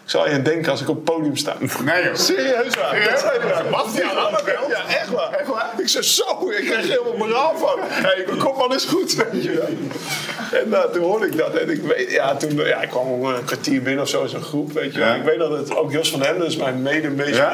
[0.03, 1.55] Ik zal je denken als ik op het podium sta.
[1.83, 2.15] Nee joh.
[2.15, 3.01] Serieus waar.
[3.01, 3.09] Ja?
[3.09, 3.65] Dat zei hij waar.
[3.71, 4.67] Bastiaan Langeveld?
[4.69, 5.31] Ja, echt waar.
[5.33, 5.73] echt waar.
[5.77, 7.79] Ik zei zo, ik kreeg helemaal moraal van.
[7.81, 9.67] Hey, mijn kopman is goed, weet je wel.
[10.61, 11.53] En nou, toen hoorde ik dat.
[11.55, 14.41] En ik weet, ja, toen, ja, ik kwam een kwartier binnen of zo in zo'n
[14.41, 15.07] groep, weet je wel.
[15.07, 15.15] Ja.
[15.15, 17.53] Ik weet dat het ook Jos van Hemden is mijn mede Ja.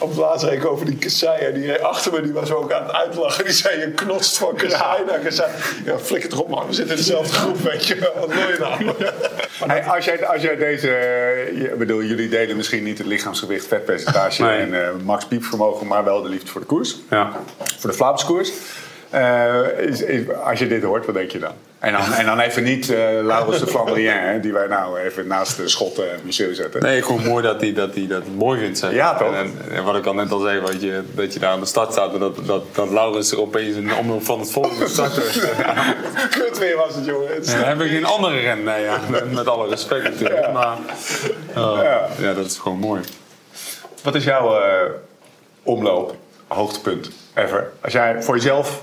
[0.00, 1.52] Op het laatst reed ik over die kassei.
[1.52, 3.44] Die reed achter me, die was ook aan het uitlachen.
[3.44, 5.50] Die zei, je knotst van kassei naar kassei.
[5.84, 8.12] Ja, flikker toch op man, we zitten in dezelfde groep, weet je wel.
[8.20, 8.92] Wat wil je nou?
[9.66, 13.66] Hey, als, jij, als jij deze, eh, ik bedoel, jullie delen misschien niet het lichaamsgewicht,
[13.66, 14.58] vetpercentage Nee.
[14.60, 17.32] en eh, max piepvermogen, maar wel de liefde voor de koers, Ja.
[17.78, 18.50] voor de Vlaamse koers.
[19.10, 21.52] Eh, is, is- als je dit hoort, wat denk je dan?
[21.80, 25.56] En dan, en dan even niet eh Laurens de Flandrien, die wij nou even naast
[25.56, 26.82] de schotten en museum zetten.
[26.82, 28.78] Nee, gewoon mooi dat hij dat, dat mooi vindt.
[28.78, 28.92] Zeg.
[28.92, 29.34] Ja, toch?
[29.34, 31.66] En, en- wat ik al net al zei, weet je, dat je daar aan de
[31.66, 35.22] start staat en dat, dat, dat Laurens opeens een omloop van het volgende starten.
[36.30, 37.28] Kut weer was het, jongen.
[37.34, 38.64] Het is- Dan heb ik geen andere ren.
[38.64, 38.98] Nee, ja,
[39.34, 40.52] met alle respect natuurlijk.
[40.52, 40.76] Maar
[41.56, 42.06] uh, Ja.
[42.18, 43.00] ja, dat is gewoon mooi.
[44.02, 44.90] Wat is jouw eh,
[45.62, 46.14] omloop,
[46.46, 47.70] hoogtepunt, ever?
[47.80, 48.82] Als jij voor jezelf...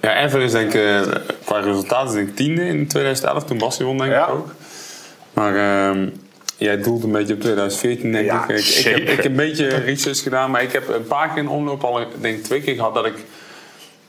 [0.00, 1.00] Ja, Ever is denk ik, eh,
[1.48, 4.24] qua resultaten denk ik tiende in 2011, toen Bassi won denk Ja.
[4.26, 4.48] ik ook.
[5.32, 6.08] Maar ehm,
[6.56, 8.58] jij doelt een beetje op 2014 denk Ja, ik.
[8.58, 11.38] Ik, ik, heb, ik heb een beetje research gedaan, maar ik heb een paar keer
[11.38, 13.14] in omloop al, denk ik twee keer gehad dat ik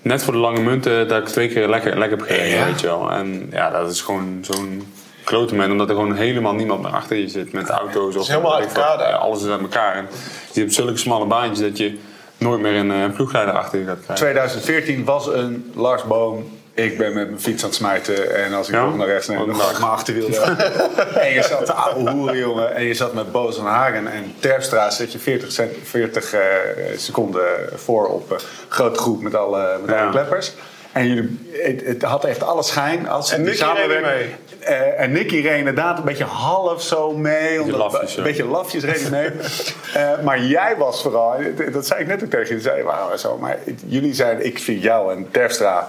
[0.01, 2.65] net voor de lange munten, dat ik twee keer lekker, lekker heb gereden, Ja.
[2.65, 3.11] weet je wel.
[3.11, 4.83] En ja, dat is gewoon zo'n
[5.31, 8.15] moment, omdat er gewoon helemaal niemand meer achter je zit met auto's.
[8.15, 8.99] Of helemaal uit elkaar.
[9.09, 9.95] Ja, alles is uit elkaar.
[9.95, 10.07] En
[10.53, 11.97] je hebt zulke smalle baantjes dat je
[12.37, 14.15] nooit meer een, eh, een ploegleider achter je gaat krijgen.
[14.15, 16.58] 2014 was een Lars Boom.
[16.83, 18.35] Ik ben met mijn fiets aan het smijten.
[18.35, 18.85] En als ik Ja?
[18.85, 20.27] nog naar rechts neem, Wat dan ga ik mijn achterwiel.
[21.25, 22.75] En je zat te ouwe hoeren, jongen.
[22.75, 24.07] En je zat met Boos en Hagen.
[24.11, 26.39] En Terpstra zit je 40, cent- 40 eh,
[26.97, 27.43] seconden
[27.75, 28.39] voor op een
[28.69, 30.01] grote groep met alle, met Ja.
[30.01, 30.53] alle kleppers.
[30.91, 33.09] En jullie, het, het had echt alle schijn.
[33.09, 34.35] Als En Nicky reed mee.
[34.59, 37.61] Eh, en Nicky reed inderdaad een beetje half zo mee.
[37.61, 39.29] omdat- lafjes, een beetje lafjes reed hij mee.
[39.93, 41.35] Eh, maar jij was vooral,
[41.71, 44.81] dat zei ik net ook tegen je, zei, waren zo, maar jullie zijn, ik vind
[44.83, 45.87] jou en Terpstra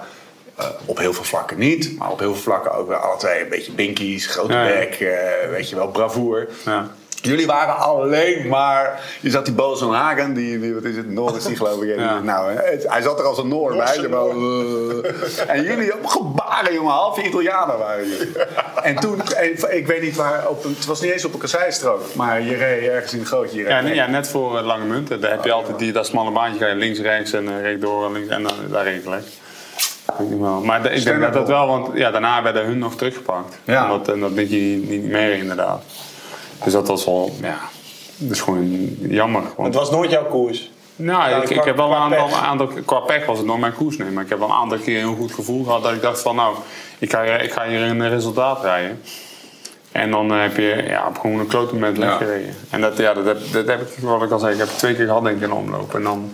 [0.55, 3.41] Eh, op heel veel vlakken niet, maar op heel veel vlakken ook wel alle twee
[3.43, 4.79] een beetje binkies, grote Ja, ja.
[4.79, 6.47] bek, eh, weet je wel, bravoer.
[6.65, 6.87] Ja.
[7.21, 9.01] Jullie waren alleen maar.
[9.21, 11.99] Je zat die van Hagen, die, die, wat is het, Noor is die geloof ik.
[11.99, 12.19] Ja.
[12.19, 13.95] Nou, het- hij zat er als een Noor bij.
[15.47, 18.31] En jullie op gebaren, jongen, half Italianen waren jullie.
[18.83, 21.39] En toen, en, ik weet niet waar, op een, het was niet eens op een
[21.39, 23.57] kasseistrook, maar je reed ergens in een grootje.
[23.57, 25.21] je Ja, nee, ja, net voor eh, Lange Munt.
[25.21, 26.59] Daar heb je altijd die, dat smalle baantje.
[26.59, 28.29] Ga je links, rechts en uh, rechtdoor en links.
[28.29, 29.23] En dan, daar reed gelijk.
[29.25, 29.40] Ik
[30.39, 30.61] wel.
[30.61, 33.57] Maar de- ik denk dat dat wel, want ja, daarna werden hun nog teruggepakt.
[33.63, 33.83] Ja.
[33.83, 35.83] En dat, en dat denk je niet, niet meer inderdaad.
[36.63, 37.57] Dus dat was wel, ja,
[38.17, 39.41] dat is gewoon jammer.
[39.55, 40.71] Want, Het was nooit jouw koers.
[40.95, 42.43] nou, Ja, ik, qua- ik heb wel een aantal, pech.
[42.43, 44.09] aantal, qua pech was het nooit mijn koers, nee.
[44.11, 46.21] Maar ik heb wel een aantal keer een heel goed gevoel gehad dat ik dacht
[46.21, 46.55] van, nou,
[46.99, 49.01] ik ga, ik ga hier een resultaat rijden.
[49.91, 52.03] En dan eh, heb je ja, op gewoon een klote moment Ja.
[52.05, 52.55] weggereden.
[52.69, 54.77] En dat, ja, dat, heb, dat heb ik, wat ik al zei, ik heb het
[54.77, 55.95] twee keer gehad denk ik in de omloop.
[55.95, 56.31] En dan,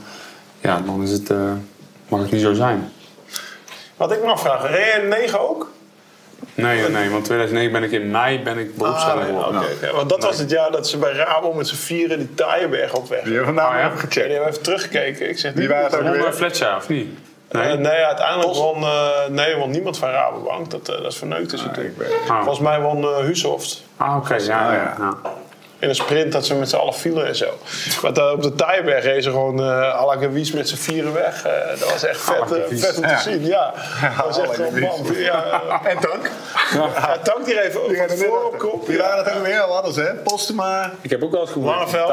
[0.61, 1.51] ja, dan is het, eh,
[2.07, 2.91] mag het niet zo zijn.
[3.98, 5.70] Wat ik me afvraag, reed je 9 ook?
[6.54, 9.95] Nee, nee, want 2009 ben ik in mei ben ik beroepsstelling Ah, nee, geworden.
[9.95, 13.10] Want dat was het jaar dat ze bij Rabo met z'n vieren die Taaienberg op
[13.10, 13.22] weg.
[13.24, 13.86] Die hebben vandaag Ah, ja?
[13.86, 14.14] even gecheckt.
[14.26, 15.30] die hebben even teruggekeken.
[15.30, 16.34] Ik zeg, Wie waren het ook Won weer?
[16.34, 17.08] Fletcher, of niet?
[17.52, 17.78] Nee, Nee?
[17.78, 20.70] nee uiteindelijk won, eh, nee, won niemand van Rabobank.
[20.72, 21.60] Dat, eh, dat is verneukt toen.
[21.86, 22.36] ik weet- Ah.
[22.38, 23.84] Volgens mij won eh Husoft.
[23.98, 24.74] Ah, oké, ja, Ah, ja.
[24.74, 24.95] ja.
[25.00, 25.14] ja.
[25.80, 27.57] In een sprint dat ze met z'n allen vielen en zo.
[28.01, 31.45] Maar daar op de Taaienberg reden ze gewoon uh, met z'n vieren weg.
[31.45, 33.19] Eh, dat was echt vet, eh, vet om te Ja.
[33.19, 33.45] zien.
[33.45, 33.73] Ja,
[34.17, 35.15] dat was echt gewoon bam.
[35.15, 36.30] Ja, En Tank?
[37.47, 38.88] ja, even Die reden de net voorkop.
[38.88, 40.13] Die waren het ook weer al anders, hè?
[40.13, 40.91] Postuma.
[41.01, 42.09] Ik heb ook wel eens Langeveld.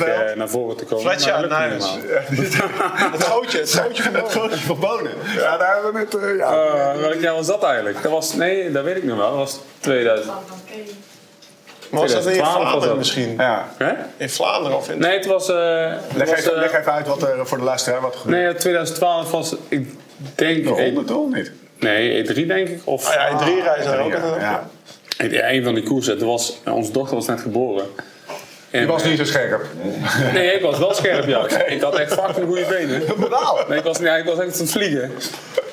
[0.00, 1.04] eh, naar voren te komen.
[1.04, 2.00] Fletcher, maar Nijmegen.
[2.00, 3.10] helemaal.
[3.12, 5.12] Het gootje, het gootje van Het grootje van Bonen.
[5.36, 6.14] Ja, daar hebben we net...
[6.14, 6.96] eh, ja.
[6.96, 8.02] Welk jaar was dat eigenlijk?
[8.02, 9.28] Dat was, nee, dat weet ik nog wel.
[9.28, 10.32] Dat was 2000.
[11.92, 12.96] Maar was dat in 2012 was Vlaanderen dat.
[12.98, 13.34] misschien?
[13.38, 13.68] ja.
[14.16, 14.98] In Vlaanderen of in...
[14.98, 15.48] Nee, het was.
[15.48, 15.56] eh,
[15.90, 18.42] het Leg, was, even, eh, leg even uit wat er voor de luisteraar wat gebeurt.
[18.42, 19.56] nee, 2012 was.
[19.68, 19.88] Ik
[20.34, 20.64] denk.
[20.64, 21.52] De ronde toch niet?
[21.78, 22.80] Nee, E3 denk ik.
[22.84, 24.12] Of Ah, ja, in drie reizen er ook.
[24.12, 24.22] Ja,
[25.18, 25.36] een- ja.
[25.38, 26.20] ja, een van die koersen.
[26.20, 27.86] Er was, onze dochter was net geboren.
[28.72, 29.66] En, Die was niet zo scherp.
[30.32, 31.58] Nee, ik was wel scherp juist.
[31.66, 33.02] Ik had echt fucking goede benen.
[33.68, 35.12] Nee, ik was, nee, ik was echt aan het vliegen.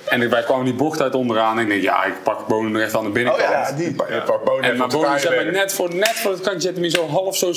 [0.10, 1.58] En ik- wij kwamen die bocht uit onderaan.
[1.58, 3.44] En ik denk, ja, ik pak Bonen nog even aan de binnenkant.
[3.48, 3.86] Oh ja, die.
[4.10, 6.90] Je pakt Bonen En maar Bonen zet net voor, net voor het kantje, zette me
[6.90, 7.52] zo half zo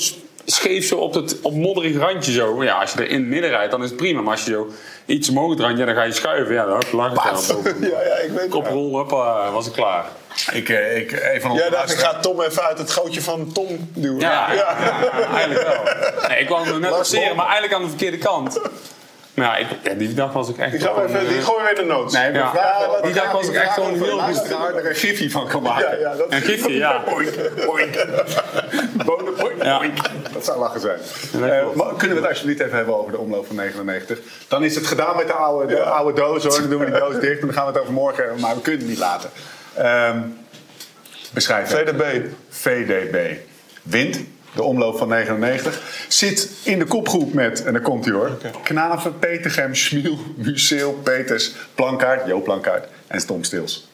[0.44, 2.64] scheef zo op het op modderig randje zo.
[2.64, 4.20] Ja, als je er in het midden rijdt, dan is het prima.
[4.20, 4.68] Maar als je zo
[5.06, 6.54] iets omhoog het randje, dan ga je schuiven.
[6.54, 7.76] Ja, dan hop, lag ik daar boven.
[7.80, 8.50] Ja, ja, ik weet het.
[8.50, 10.04] Koprol, hoppa, was ik klaar.
[10.52, 13.90] Ik, eh, ik, onze Jij dacht, ik ga Tom even uit het gootje van Tom
[13.94, 14.20] duwen.
[14.20, 14.76] Ja, ja.
[15.34, 16.28] eigenlijk wel.
[16.28, 18.60] Nee, ik kwam er net passeren, maar eigenlijk aan de verkeerde kant.
[19.34, 20.70] Ja, ik, ja, die dag was ik echt...
[20.70, 22.12] Die, gaan we even, die gooien we in de notes.
[22.12, 22.50] Nee, Ja.
[22.54, 25.62] Ja, die dag was ik echt of heel een luisteraar er een gifje van kan
[25.62, 26.00] maken.
[26.00, 27.02] Ja, ja, dat Een gifje, ja.
[27.10, 27.30] Boink,
[27.66, 27.94] boink.
[29.04, 29.78] Bonen, boink, Ja.
[29.78, 29.98] boink.
[30.32, 30.98] Dat zou lachen zijn.
[31.50, 31.66] Eh,
[31.96, 34.18] kunnen we het alsjeblieft even hebben over de omloop van 99?
[34.48, 36.60] Dan is het gedaan met de oude, de oude doos hoor.
[36.60, 38.40] Dan doen we die doos dicht en dan gaan we het over morgen hebben.
[38.40, 39.30] Maar we kunnen het niet laten.
[39.74, 40.18] Ehm
[41.32, 41.68] beschrijf.
[41.70, 42.26] VDB.
[42.48, 43.36] VDB.
[43.82, 44.20] Wint
[44.54, 45.80] de omloop van 99.
[46.08, 48.30] Zit in de kopgroep met, en daar komt hij hoor.
[48.62, 53.88] Knaven, Petergem, Schmiel, Museel, Peters, Plankaart, Jo Plankaart en Stom Stils.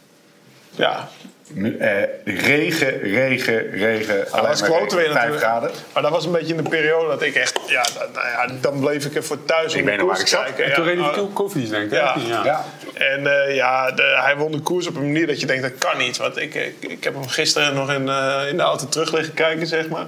[0.70, 1.08] Ja,
[1.52, 4.16] Nu, eh, regen, regen, regen.
[4.18, 5.42] dat alleen was maar kloten weer regen, vijf natuurlijk.
[5.42, 5.70] graden.
[5.92, 7.58] Maar dat was een beetje in de periode dat ik echt...
[7.66, 10.20] Ja, dan- nou ja dan bleef ik even thuis om Ik de weet nog koers
[10.20, 10.44] ik zat.
[10.44, 10.74] kijken.
[10.74, 11.92] Toen Ja, reed oh, hij koffies, denk ik.
[11.92, 12.16] Ja.
[12.28, 12.44] Ja.
[12.44, 12.64] Ja.
[12.94, 15.78] En eh, ja, de- hij won de koers op een manier dat je denkt, dat
[15.78, 16.16] kan niet.
[16.16, 19.34] Want ik, ik, ik heb hem gisteren nog in, eh, in de auto terug liggen
[19.34, 20.06] kijken, zeg maar.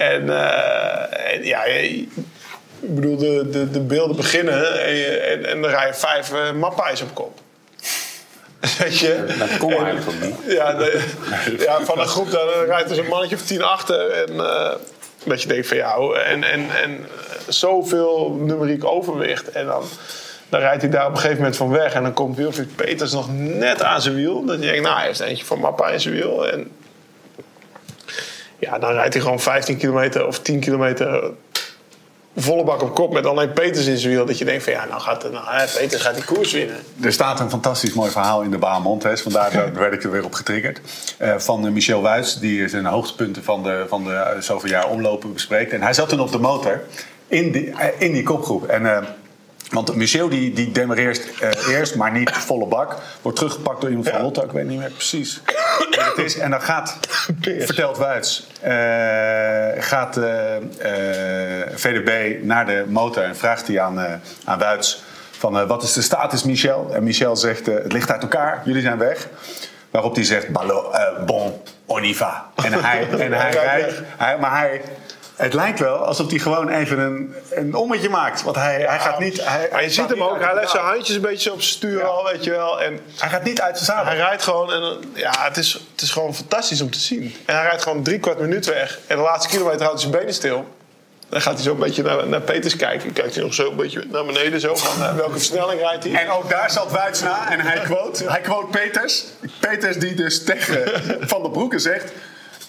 [0.00, 1.90] En, eh, en ja, je-
[2.80, 6.32] ik bedoel, de, de, de beelden beginnen en, je- en, en dan rij je vijf
[6.32, 7.40] uh, mappijs op kop.
[8.78, 9.24] Weet je?
[9.38, 10.54] Dat kon eigenlijk ook niet.
[10.54, 11.04] Ja, de-
[11.66, 14.10] ja, van een groep dan rijdt er zo'n mannetje of tien achter.
[14.10, 14.72] En eh,
[15.24, 19.50] dat je denkt van ja, hoe- en, en, en eh, zoveel numeriek overwicht.
[19.50, 19.82] En dan,
[20.48, 21.92] dan rijdt hij daar op een gegeven moment van weg.
[21.94, 24.44] En dan komt Wilfried Peters nog net aan zijn wiel.
[24.44, 26.48] Dat je denkt, nou, hij heeft eentje van Mappa in zijn wiel.
[26.48, 26.70] En
[28.60, 31.32] ja, dan rijdt hij gewoon 15 kilometer of 10 kilometer
[32.36, 34.26] volle bak op kop met alleen Peters in zijn wiel.
[34.26, 36.76] Dat je denkt van ja, nou gaat nou, hè, Peters gaat die koers winnen.
[37.00, 39.22] Er staat een fantastisch mooi verhaal in de baan Montes.
[39.22, 40.80] Vandaar daar werd ik er weer op getriggerd.
[41.18, 44.88] Eh, van eh, Michel Wuits, die zijn hoogtepunten van de, van de eh, zoveel jaar
[44.88, 45.72] omlopen bespreekt.
[45.72, 46.80] En hij zat toen op de motor
[47.30, 48.66] in die, eh, in die kopgroep.
[48.66, 49.02] En, eh,
[49.70, 52.96] want Michel die, die demareert eh, eerst, maar niet volle bak.
[53.22, 54.44] Wordt teruggepakt door iemand van Lotto.
[54.44, 55.40] Ik weet niet meer precies
[56.16, 56.38] het is.
[56.38, 56.98] En dan gaat,
[57.40, 64.12] vertelt Wuits, eh, gaat eh, eh, VDB naar de motor en vraagt hij aan, eh,
[64.44, 66.90] aan Wuits van wat is de status Michel?
[66.94, 69.28] En Michel zegt het ligt uit elkaar, jullie zijn weg.
[69.90, 70.92] Waarop hij zegt Ballo,
[71.26, 72.50] bon, on y va.
[72.54, 74.80] En hij, en hij rijdt, hij, maar hij
[75.40, 78.42] Het lijkt wel alsof hij gewoon even een, een ommetje maakt.
[78.42, 79.44] Want hij, hij gaat niet...
[79.44, 82.24] Hij, Maar je ziet hem ook, hij legt zijn handjes een beetje op stuur al,
[82.24, 82.82] weet je wel.
[82.82, 84.04] En Hij gaat niet uit zijn zadel.
[84.04, 87.34] hij rijdt gewoon, en, ja, het is, het is gewoon fantastisch om te zien.
[87.44, 88.98] En hij rijdt gewoon drie kwart minuut weg.
[89.06, 90.66] En de laatste kilometer houdt hij zijn benen stil.
[91.28, 93.12] Dan gaat hij zo een beetje naar, naar Peters kijken.
[93.12, 96.24] Kijkt hij nog zo een beetje naar beneden, zo van eh, welke versnelling rijdt hij.
[96.24, 99.24] En ook daar zat Wuits na en hij quote, hij quote Peters.
[99.60, 100.82] Peters die dus tegen
[101.20, 102.12] Van der Broeke zegt...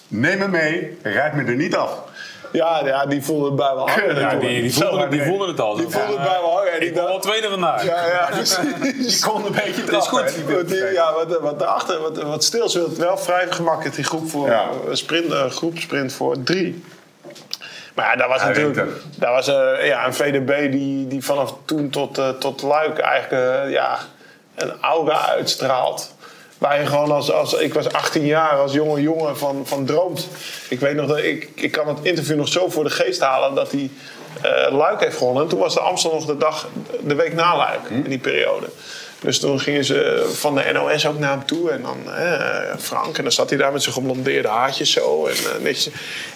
[0.08, 1.90] Neem me mee, rijd me er niet af.
[2.52, 4.18] Ja, ja, die voelde het bij wel hangen.
[4.18, 5.76] Ja, die, die, voelden, die hard voelden het al.
[5.76, 6.72] Die voelde het bij wel hangen.
[6.72, 7.84] En die Ik ben wel tweede vandaag.
[7.84, 9.20] Ja, ja, precies.
[9.20, 10.18] Die kon een beetje Dat is goed.
[10.18, 13.18] trappen, hè, die Wat, die, ja, wat, wat daarachter, wat, wat stils wil het wel
[13.18, 14.52] vrij gemakkelijk die groep voor
[14.92, 16.84] sprint, een groepsprint voor drie.
[17.94, 21.54] Maar ja, dat was Hij natuurlijk dat was, eh, ja, een VDB die, die vanaf
[21.64, 23.98] toen tot, eh, tot Luik eigenlijk eh, ja,
[24.54, 26.11] een aura uitstraalt.
[26.62, 30.28] Waar je gewoon als, als ik was 18 jaar als jonge jongen van, van droomt.
[30.68, 33.54] Ik weet nog dat ik, ik kan het interview nog zo voor de geest halen
[33.54, 33.90] dat hij
[34.42, 35.42] eh, Luik heeft gewonnen.
[35.42, 36.68] En toen was de Amstel nog de dag,
[37.00, 38.66] de week na Luik in die periode.
[39.22, 41.70] Dus toen gingen ze van de NOS ook naar hem toe.
[41.70, 43.16] En dan eh, Frank.
[43.16, 45.26] En dan zat hij daar met zijn geblondeerde haartjes zo.
[45.26, 45.88] En, eh, netjes.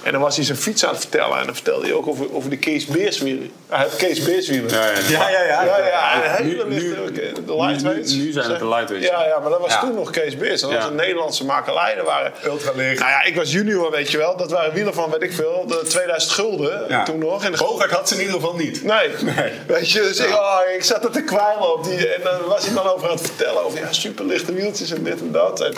[0.02, 1.38] en dan was hij zijn fiets aan het vertellen.
[1.38, 3.50] En dan vertelde hij ook over, over de Kees Beerswielen.
[3.70, 4.70] Uh, Kees Beerswielen.
[4.70, 4.90] Ja, ja.
[5.08, 5.64] Ja, ja, ja.
[5.64, 8.12] Ja, ja, Nu- de lightweights.
[8.12, 9.10] nu- nu zijn het de lightweights.
[9.10, 9.80] Ja, ja, maar dat was Ja.
[9.80, 10.60] toen nog Kees Beers.
[10.60, 11.94] Dat was een Nederlandse makelij.
[12.04, 12.98] Waren, Ultralicht.
[12.98, 14.36] nou ja, ik was junior, weet je wel.
[14.36, 17.02] Dat waren wielen van, weet ik veel, de 2000 gulden Ja.
[17.04, 17.44] toen nog.
[17.44, 18.84] En de Bogart had ze in ieder geval niet.
[18.84, 19.08] Nee.
[19.36, 19.52] Nee.
[19.66, 22.14] Weet je, dus ik, oh, ik zat er te kwijlen op die.
[22.14, 25.20] En dan was hij dan over aan het vertellen over ja, superlichte wieltjes en dit
[25.20, 25.60] en dat.
[25.60, 25.74] En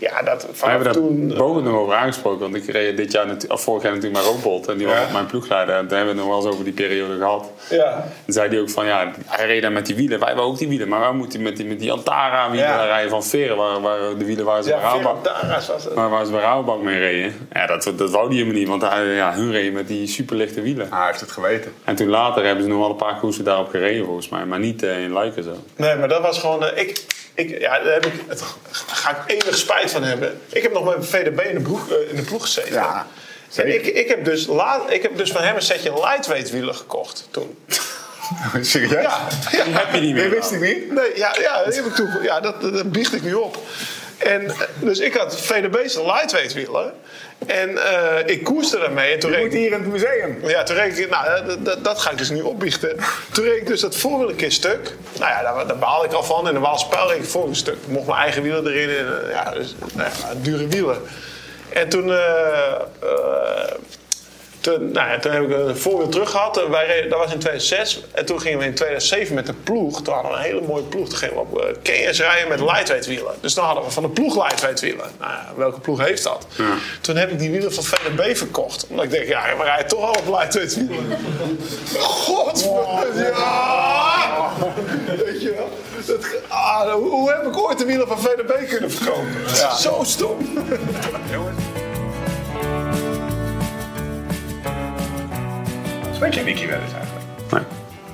[0.00, 1.30] ja, dat We vanaf hebben daar toen.
[1.32, 2.40] eh, boven nog over aangesproken.
[2.40, 4.68] Want ik reed dit jaar, of vorig jaar natuurlijk maar Robolt.
[4.68, 5.02] En die was Ja.
[5.04, 5.74] ook mijn ploegleider.
[5.74, 7.50] En toen hebben we het nog wel eens over die periode gehad.
[7.70, 7.90] ja.
[8.24, 10.18] Dan zei hij ook van, ja, hij reed daar met die wielen.
[10.18, 10.88] Wij hebben ook die wielen.
[10.88, 12.84] Maar wij moeten met die, met die Antara wielen Ja.
[12.84, 13.56] rijden van Veren.
[13.56, 15.94] Waar, waar de wielen waar ze bij Ja, Rabobank- was het.
[15.94, 17.48] waar, waar ze bij Rabobank mee reden.
[17.52, 18.68] Ja, dat, dat wou die helemaal niet.
[18.68, 20.86] Want hij, ja, hun reden met die superlichte wielen.
[20.90, 21.72] Ah, hij heeft het geweten.
[21.84, 24.44] En toen later hebben ze nog wel een paar koersen daarop gereden volgens mij.
[24.44, 25.52] Maar niet eh, in Luiken zo.
[25.76, 26.64] Nee, maar dat was gewoon.
[26.64, 27.04] eh, ik,
[27.34, 28.42] ik, ja, daar heb ik, het,
[28.86, 30.40] ga ik enig spijt van hebben.
[30.48, 32.72] Ik heb nog met VDB in de, broek, eh, in de ploeg gezeten.
[32.72, 33.06] Ja,
[33.56, 36.74] En ik, ik, heb dus laat, ik heb dus van hem een setje lightweight wielen
[36.74, 37.58] gekocht toen.
[38.60, 38.90] Serieus?
[38.92, 39.64] Ja, ja.
[39.64, 40.30] Die heb je niet Nee, meer.
[40.30, 40.92] wist ik niet.
[40.92, 43.58] Nee, ja, ja, dat heb ik toen, ja dat, dat biecht ik nu op.
[44.18, 46.92] En, eh, dus ik had VDB's lightweight wielen.
[47.46, 49.12] En eh, ik koerste daarmee.
[49.12, 50.38] En toen Je reed moet hier in het museum.
[50.48, 52.96] ja, toen reed ik, nou, dat, dat, dat ga ik dus nu opbiechten.
[53.32, 54.94] Toen reed ik dus dat voorwiel een keer stuk.
[55.18, 56.48] Nou ja, daar, daar baalde ik al van.
[56.48, 57.74] En de Waalse Pijl reed ik het voorwiel stuk.
[57.74, 58.88] Ik mocht mijn eigen wielen erin.
[58.96, 60.98] En, eh, ja, dus, nou ja, dure wielen.
[61.72, 62.10] En toen...
[62.12, 62.72] eh,
[63.02, 63.70] eh,
[64.60, 66.66] toen, nou ja, toen heb ik een voorwiel terug gehad.
[66.70, 68.02] Wij reden, dat was in 2006.
[68.12, 70.02] En toen gingen we in 2007 met de ploeg.
[70.02, 71.08] Toen hadden we een hele mooie ploeg.
[71.08, 73.34] Toen gingen we op uh, Kenyans rijden met lightweight wielen.
[73.40, 75.06] Dus dan hadden we van de ploeg lightweight wielen.
[75.18, 76.46] Nou ja, welke ploeg heeft dat?
[77.00, 78.86] Toen heb ik die wielen van VDB verkocht.
[78.88, 81.18] Omdat ik denk, ja, maar rijden toch al op lightweight wielen.
[81.98, 83.06] Godverdomme.
[83.14, 84.52] Ja!
[85.24, 85.68] Weet je wel?
[86.06, 89.56] Dat, ah, hoe, heb ik ooit de wielen van VDB kunnen verkopen?
[89.78, 90.36] Zo stom.
[96.20, 97.24] Spreek je Nicky wel eens eigenlijk?
[97.50, 97.62] Nee.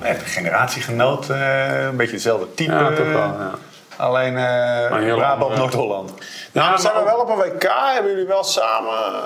[0.01, 2.71] Nee, een generatiegenoot, eh, een beetje hetzelfde type.
[2.71, 3.51] Ja, toch wel, ja.
[3.95, 6.13] Alleen een heel Brabant, Noord-Holland.
[6.51, 7.71] Nou, zijn we wel op een WK.
[7.93, 9.23] Hebben jullie wel samen...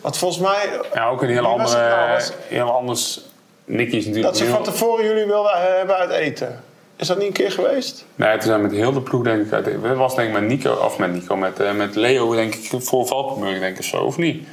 [0.00, 0.80] Wat volgens mij...
[0.94, 2.10] Ja, ook een heel andere, het nou?
[2.10, 3.20] Was- heel anders.
[3.64, 6.64] Nicky is natuurlijk Dat ze van tevoren jullie wilden hebben uit eten.
[6.96, 8.04] Is dat niet een keer geweest?
[8.14, 9.64] Nee, toen zijn we met heel de ploeg denk ik uit.
[9.64, 12.82] Dat was denk ik met Nico, of met Nico, met, eh, met Leo denk ik
[12.82, 14.46] voor Valkenburg denk ik of zo, of niet?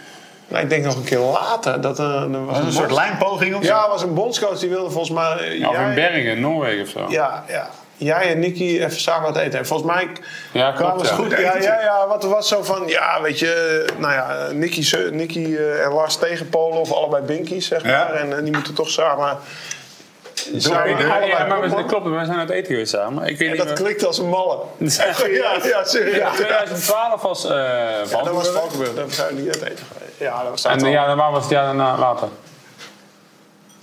[0.50, 1.82] Nou, ik denk nog een keer later.
[1.82, 3.68] Dat er, er was Een soort bonds- lijnpoging of zo?
[3.74, 5.58] Ja, er was een bondscoach die wilde volgens mij...
[5.58, 7.06] Ja, of in Bergen, in Noorwegen of zo.
[7.10, 7.70] Ja, ja.
[7.98, 9.60] Jij en Nicky even samen wat eten.
[9.60, 10.08] En volgens mij
[10.52, 11.18] Ja, kwamen ze ja.
[11.18, 11.32] goed.
[11.32, 15.56] Ja, ja, ja, wat er was zo van, ja, weet je, nou ja, Nicky, Nicky
[15.56, 17.92] eh, en Lars tegen Polen of allebei binkies, zeg maar.
[17.92, 18.12] Ja.
[18.12, 19.38] En die moeten toch samen.
[20.54, 23.28] Ja, ja, maar we, dat klopt, we zijn uit eten geweest samen.
[23.28, 24.58] Ik weet En niet dat meer- klinkt als een malle.
[24.78, 26.16] Ja, Ja, ja, serieus.
[26.16, 27.52] Ja, 2012 was eh
[28.10, 28.94] Ja, dat was Valkenburg.
[28.96, 30.14] Daar zijn we niet uit eten geweest.
[30.18, 32.28] Ja, dat was En dat ja, waar was het jaar daarna later?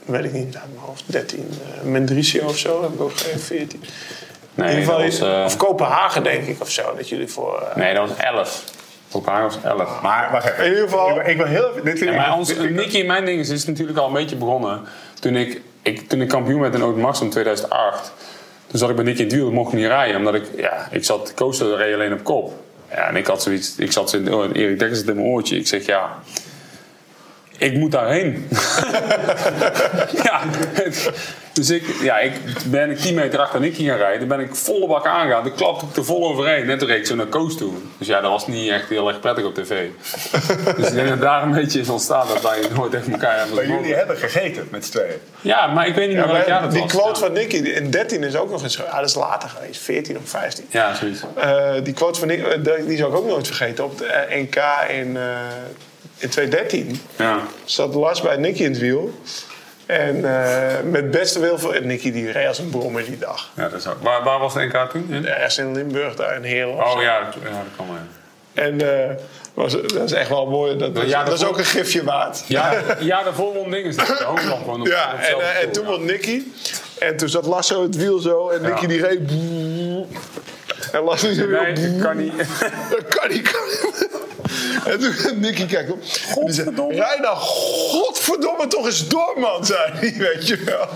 [0.05, 1.51] weet ik niet, uit mijn hoofd 13.
[1.79, 3.85] eh Mendrisio of zo, heb ik ook geen 14.
[4.55, 7.29] Nee, in ieder dat geval, was, eh, of Kopenhagen denk ik of zo, dat jullie
[7.29, 7.63] voor...
[7.71, 8.65] eh, nee, dat was 11.
[9.13, 10.01] Kopenhagen was 11.
[10.03, 10.65] Maar wacht even.
[10.65, 11.85] In ieder geval- Ik, ik wil heel even...
[11.85, 14.37] Dit vind Ja, maar ons, Nicky en mijn ding is, is natuurlijk al een beetje
[14.37, 14.85] begonnen.
[15.21, 18.13] Toen ik, ik, toen ik kampioen werd in Oud in 2008.
[18.67, 19.47] Toen zat ik bij Nicky in het wiel.
[19.47, 20.17] Ik mocht niet rijden.
[20.17, 22.53] Omdat ik, ja, ik zat, coaster reed alleen op kop.
[22.91, 25.57] Ja, en ik had zoiets, ik zat in, oh, Erik Dekkers in mijn oortje.
[25.57, 26.19] Ik zeg, ja,
[27.59, 28.49] ik moet daarheen.
[30.25, 30.41] ja,
[30.73, 31.11] het-
[31.53, 32.33] dus ik, ja, ik
[32.67, 34.29] ben ik 10 meter achter Nicky gaan rijden.
[34.29, 35.43] Dan ben ik volle bak aangegaan.
[35.45, 36.67] Dan klapte ik er vol overheen.
[36.67, 37.73] Net toen reed ik zo naar Koos toe.
[37.99, 39.69] Dus ja, dat was niet echt heel erg prettig op tv.
[40.77, 43.55] dus ik denk dat daar een beetje is ontstaan dat wij nooit tegen elkaar hebben
[43.55, 45.15] Maar jullie hebben gegeten met z'n tweeën.
[45.41, 46.91] Ja, maar ik weet niet meer Ja, welk jaar dat die was.
[46.93, 47.27] quote ja.
[47.27, 48.85] van Nicky die in 13 is ook nog eens.
[48.85, 50.65] Ah, dat is later geweest, 14 of 15.
[50.71, 51.21] Ja, zoiets.
[51.37, 53.85] Eh, die quote van Nicky, eh, die die zou ik ook nooit vergeten.
[53.85, 54.57] Op de eh, NK
[54.91, 55.23] in, eh,
[56.19, 57.41] in 2013 Ja.
[57.65, 59.21] zat Lars bij Nicky in het wiel.
[59.87, 63.51] En eh, met beste wil en Nicky die reed als een brommer die dag.
[63.55, 64.03] Ja, dat is ook.
[64.03, 65.07] Waar, waar was de NK toen?
[65.11, 65.27] In?
[65.27, 66.75] Ergens in Limburg, daar in Heerlen.
[66.75, 67.97] Oh ja, dat, ja, dat kan wel.
[68.65, 69.15] En eh,
[69.55, 70.77] was, dat is echt wel mooi.
[70.77, 72.45] Dat, dat, Ja, dat is dat ook een gifje waard.
[72.47, 73.97] Ja, ja, daarvoor won dingen.
[73.97, 76.43] De hoogland gewoon op, Ja, op en, en toen won Nicky.
[76.99, 78.49] En toen zat Lars zo het wiel zo.
[78.49, 79.21] En Nicky die reed.
[80.97, 81.47] En zo ja.
[81.47, 81.63] weer.
[81.73, 82.37] Nee, dat kan niet.
[82.91, 83.51] Dat kan niet.
[83.51, 84.09] kan niet.
[84.85, 86.01] En toen Nicky kijkt op.
[86.45, 90.15] Die zei, Rij nou godverdomme toch eens door, man, zei hij.
[90.35, 90.89] Weet je wel.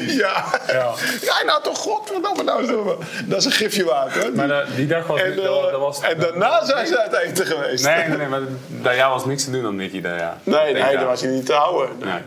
[0.00, 0.44] Ja.
[0.66, 0.94] Ja.
[1.20, 3.04] Rij nou toch godverdomme nou eens door.
[3.24, 4.30] Dat is een gifje waard, hè.
[4.30, 5.20] Maar die dag was...
[5.20, 7.84] en, dat, eh, dat was en daarna zijn ze uit eten geweest.
[7.84, 10.00] Nee, nee, nee, maar dat jaar was niks te doen dan Nicky.
[10.00, 10.36] Dat jaar.
[10.42, 10.92] nee, nee Ja.
[10.92, 11.96] daar was hij niet te houden.
[12.04, 12.20] Nee.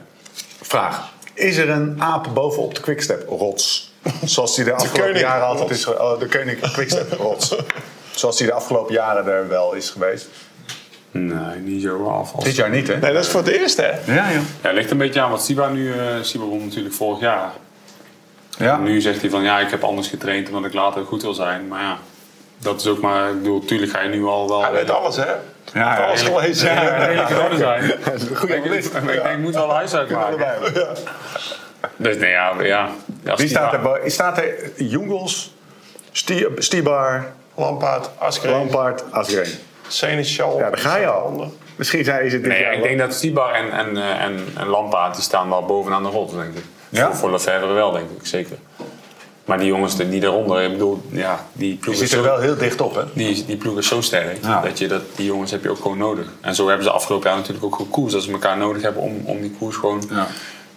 [0.61, 1.09] Vraag.
[1.33, 3.90] Is er een aap bovenop de Quickstep-rots?
[4.25, 5.79] Zoals die de afgelopen jaren altijd rots.
[5.79, 7.55] is oh, De koning Quickstep-rots.
[8.11, 10.27] Zoals die de afgelopen jaren er wel is geweest.
[11.11, 12.33] Nee, niet zo af.
[12.35, 12.97] als- Dit jaar niet, hè?
[12.97, 13.87] Nee, dat is voor het eerst, hè.
[13.89, 14.29] Ja, ja.
[14.29, 15.91] Ja, het ligt een beetje aan wat Siba nu...
[15.93, 17.51] eh Siba won natuurlijk vorig jaar.
[18.57, 18.77] ja.
[18.77, 21.67] Nu zegt hij van ja, ik heb anders getraind omdat ik later goed wil zijn.
[21.67, 21.97] Maar ja,
[22.57, 23.29] dat is ook maar...
[23.29, 24.61] Ik bedoel, natuurlijk ga je nu al wel...
[24.61, 25.25] Hij weet alles, hè.
[25.25, 25.39] Ja,
[25.73, 25.95] ja.
[26.05, 26.73] Alles gelezen.
[26.73, 27.81] Ja, redelijk in orde zijn.
[28.35, 28.93] Goeie ik, ik, analist.
[28.95, 30.39] ik denk, ik moet wel huis uitmaken.
[31.95, 32.89] Dus nee, ja, ja.
[33.36, 34.11] Wie staat er?
[34.11, 35.53] Staat er Jungels,
[36.57, 39.51] Stibar, Lampaard, Askreen, Lampaard, Asgreen?
[39.88, 40.57] Seneschal.
[40.59, 41.53] Ja, daar ga je al.
[41.75, 44.67] Misschien zijn ze dit Nee, jaar ik denk dat Stibar en, en, eh, en, en
[44.67, 46.63] Lampaard die staan wel bovenaan de rots, denk ik.
[46.89, 47.05] Ja?
[47.05, 48.57] Voor, voor Lefebvre wel, denk ik, zeker.
[49.45, 52.57] Maar die jongens die daaronder, ik bedoel, ja, die is zitten er zo, wel heel
[52.57, 53.01] dicht op, hè?
[53.13, 54.61] die, die ploeg is zo sterk Ja.
[54.61, 56.25] dat je dat, die jongens heb je ook gewoon nodig.
[56.41, 59.21] En zo hebben ze afgelopen jaar natuurlijk ook gekoers dat ze elkaar nodig hebben om,
[59.25, 60.27] om die koers gewoon Ja.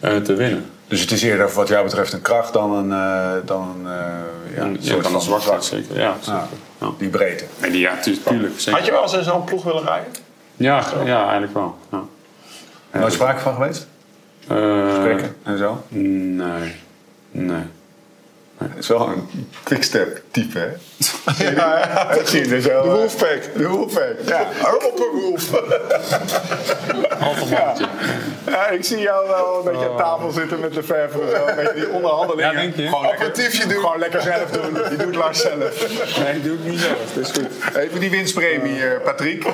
[0.00, 0.70] eh, te winnen.
[0.88, 4.56] Dus het is eerder wat jou betreft een kracht dan een, eh, dan een, eh,
[4.56, 5.98] ja, een Ja, soort dan van een zwakheid, zeker.
[5.98, 6.40] Ja, zeker.
[6.40, 6.46] Ja.
[6.80, 6.90] Ja.
[6.98, 7.44] Die breedte.
[7.60, 8.60] Nee, die, ja, tu- tuurlijk.
[8.60, 8.72] Zeker.
[8.78, 10.12] Had je wel eens in zo'n ploeg willen rijden?
[10.56, 11.76] Ja, ja, eigenlijk wel.
[11.92, 12.02] Ja.
[13.00, 13.86] Nooit sprake van geweest?
[14.44, 15.84] Spreken en zo?
[15.88, 16.74] nee.
[17.30, 17.62] Nee.
[18.58, 19.28] Het is wel een
[19.62, 20.68] quickstep type, hè?
[21.44, 22.10] Ja, ja.
[22.20, 22.82] Ik zie er zo.
[22.82, 23.42] De Wolfpack.
[23.56, 24.48] De Wolfpack, ja.
[24.86, 25.52] Opperwolf.
[27.20, 27.74] Alpha
[28.46, 28.68] ja.
[28.68, 31.46] Ik zie jou wel een beetje aan tafel zitten met de verf en zo.
[31.46, 32.52] Een beetje die onderhandelingen.
[32.52, 32.88] Ja, denk je?
[32.88, 33.70] Gewoon lekker, doen.
[33.70, 34.78] Gewoon lekker zelf doen.
[34.88, 36.18] Die doet Lars zelf.
[36.18, 37.12] Nee, doe ik niet zelf.
[37.14, 37.76] Dat is goed.
[37.76, 39.44] Even die winstpremie, eh, Patrick.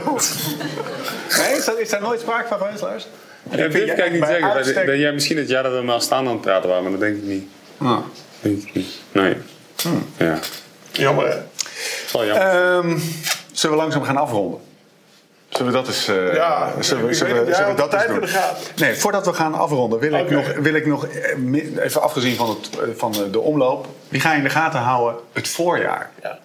[1.38, 3.08] Nee, is, dat, is daar nooit sprake van geweest, Lars?
[3.50, 4.74] Ja, je kan ik niet zeggen.
[4.74, 6.92] Dat, dat jij misschien het jaar dat we maar staan aan het praten waren, maar
[6.92, 7.48] dat denk ik niet.
[7.78, 7.98] Ah.
[8.40, 9.00] Denk ik niet.
[9.12, 9.36] Nee.
[10.16, 10.38] Ja.
[10.92, 11.36] Jammer, hè?
[12.12, 12.46] Wel jammer.
[12.46, 12.98] Ehm,
[13.52, 14.60] zullen we langzaam gaan afronden?
[15.48, 18.14] Zullen we dat eens, eh, Ja, zullen we, zullen we, dat zullen we eens doen?
[18.14, 18.62] in de gaten.
[18.76, 22.48] Nee, voordat we gaan afronden wil ik nog, wil ik nog eh, even afgezien van,
[22.48, 26.10] het, eh, van de, omloop, wie ga je in de gaten houden het voorjaar?
[26.22, 26.38] Ja.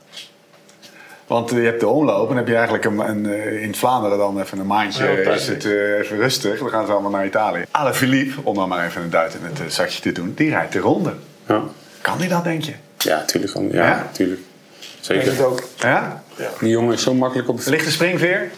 [1.27, 3.25] Want je hebt de omloop en dan heb je eigenlijk een, een,
[3.61, 6.59] in Vlaanderen dan even een maandje Ja, is het eh, even rustig.
[6.59, 7.65] Dan gaan ze allemaal naar Italië.
[7.71, 10.73] Ale Philippe, om dan maar even een duit in het zakje te doen, die rijdt
[10.73, 11.13] de ronde.
[11.47, 11.61] Ja.
[12.05, 12.73] Kan die dat, denk je?
[12.97, 13.51] ja, tuurlijk.
[13.51, 13.69] gewoon.
[13.71, 14.07] Ja, Ja?
[14.11, 14.39] tuurlijk.
[14.39, 15.45] Ik denk het Zeker.
[15.45, 15.63] ook.
[15.77, 16.23] Ja?
[16.59, 18.49] Die jongen is zo makkelijk op de Lichte springveer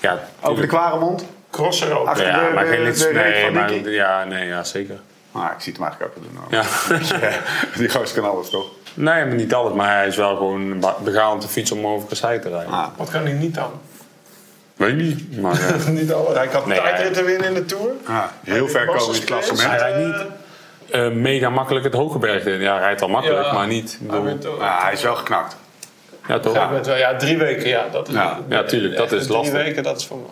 [0.00, 0.68] Ja, over de tuurlijk.
[0.68, 1.24] Kwaremond.
[1.50, 2.06] Crosser ook.
[2.06, 3.02] Achter Ja, de, maar de, geen de, licht.
[3.02, 4.98] reet Nee, van maar, ja, nee, ja, zeker.
[5.32, 6.42] Ah, ik zie het hem eigenlijk ook wel doen.
[6.42, 6.64] hoor.
[7.20, 7.38] Ja.
[7.78, 8.66] Die gozer kan alles, toch?
[8.94, 9.74] nee, maar niet altijd.
[9.74, 12.72] Maar hij is wel gewoon begaan op de fiets om over Kassei te rijden.
[12.72, 12.86] Ah.
[12.96, 13.70] Wat kan hij niet dan?
[14.76, 15.40] Weet niet.
[15.40, 15.90] Maar ja.
[15.90, 16.34] niet al.
[16.34, 17.90] Hij kan Nee, tijdritten winnen in de Tour.
[18.04, 19.80] Ah, heel ver komen in het hij klassement.
[19.80, 20.26] rijdt niet
[20.94, 22.60] eh, mega makkelijk het hoge berg in.
[22.60, 23.52] Ja, hij rijdt wel makkelijk, Ja.
[23.52, 23.98] maar niet.
[24.04, 24.60] ik Hij bedoel- ook.
[24.60, 25.56] Ah, hij is wel geknakt.
[26.28, 26.54] ja, toch?
[26.54, 27.84] Ja, wel- ja, drie weken, ja.
[27.92, 29.54] Dat is, Ja, ja, tuurlijk, dat is drie lastig.
[29.62, 30.24] weken, dat is voor me.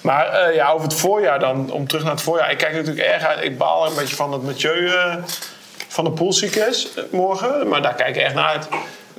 [0.00, 2.50] Maar eh, ja, over het voorjaar dan, om terug naar het voorjaar.
[2.50, 3.44] Ik kijk natuurlijk erg uit.
[3.44, 5.14] Ik baal een beetje van het Mathieu eh,
[5.88, 7.68] van de Poel ziek is morgen.
[7.68, 8.68] Maar daar kijk ik echt naar uit.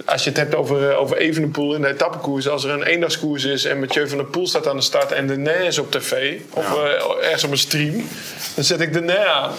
[0.06, 2.48] Als je het hebt over, eh, over Evenepoel in de etappekoers.
[2.48, 5.12] Als er een eendagskoers is en Mathieu van der Poel staat aan de start...
[5.12, 8.08] en de Nij is op tv of eh, ergens op een stream...
[8.56, 9.52] dan zet ik de Nij aan.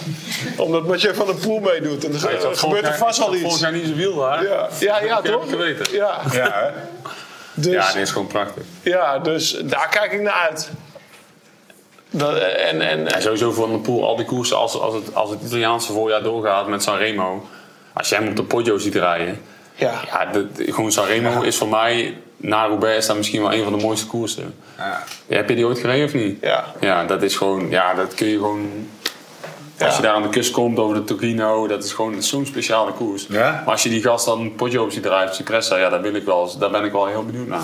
[0.57, 2.05] Omdat Mathieu van der Poel meedoet.
[2.05, 3.59] En dan wat, gebeurt er vast wel Vorig iets.
[3.59, 4.43] jaar niet zo wiel daar.
[4.43, 5.49] Ja, ja, ja toch?
[5.49, 5.93] geweten.
[5.93, 6.69] Ja, Ja, hè?
[7.53, 8.63] dus, Ja, dit is gewoon prachtig.
[8.81, 10.69] ja, dus daar kijk ik naar uit.
[12.09, 15.39] Dat, en, en, sowieso voor een pool, al die koersen, als, als, het, als het
[15.45, 17.47] Italiaanse voorjaar doorgaat met Sanremo.
[17.93, 19.41] Als je hem op de Poggio ziet rijden.
[19.75, 20.01] Ja.
[20.05, 23.77] Ja, de, gewoon Sanremo is voor mij, na Roubaix, is dat misschien wel een van
[23.77, 24.55] de mooiste koersen.
[24.77, 25.03] Ja.
[25.27, 26.37] Heb je die ooit gereden of niet?
[26.41, 26.65] Ja.
[26.79, 28.69] Ja, dat is gewoon, ja, dat kun je gewoon...
[29.79, 32.91] Als je daar aan de kust komt over de Torino, dat is gewoon zo'n speciale
[32.91, 33.25] koers.
[33.29, 33.51] Ja?
[33.51, 36.25] Maar als je die gast dan Poggio op ziet drijven, Cipressa, ja, daar, wil ik
[36.25, 37.63] wel, daar ben ik wel heel benieuwd naar.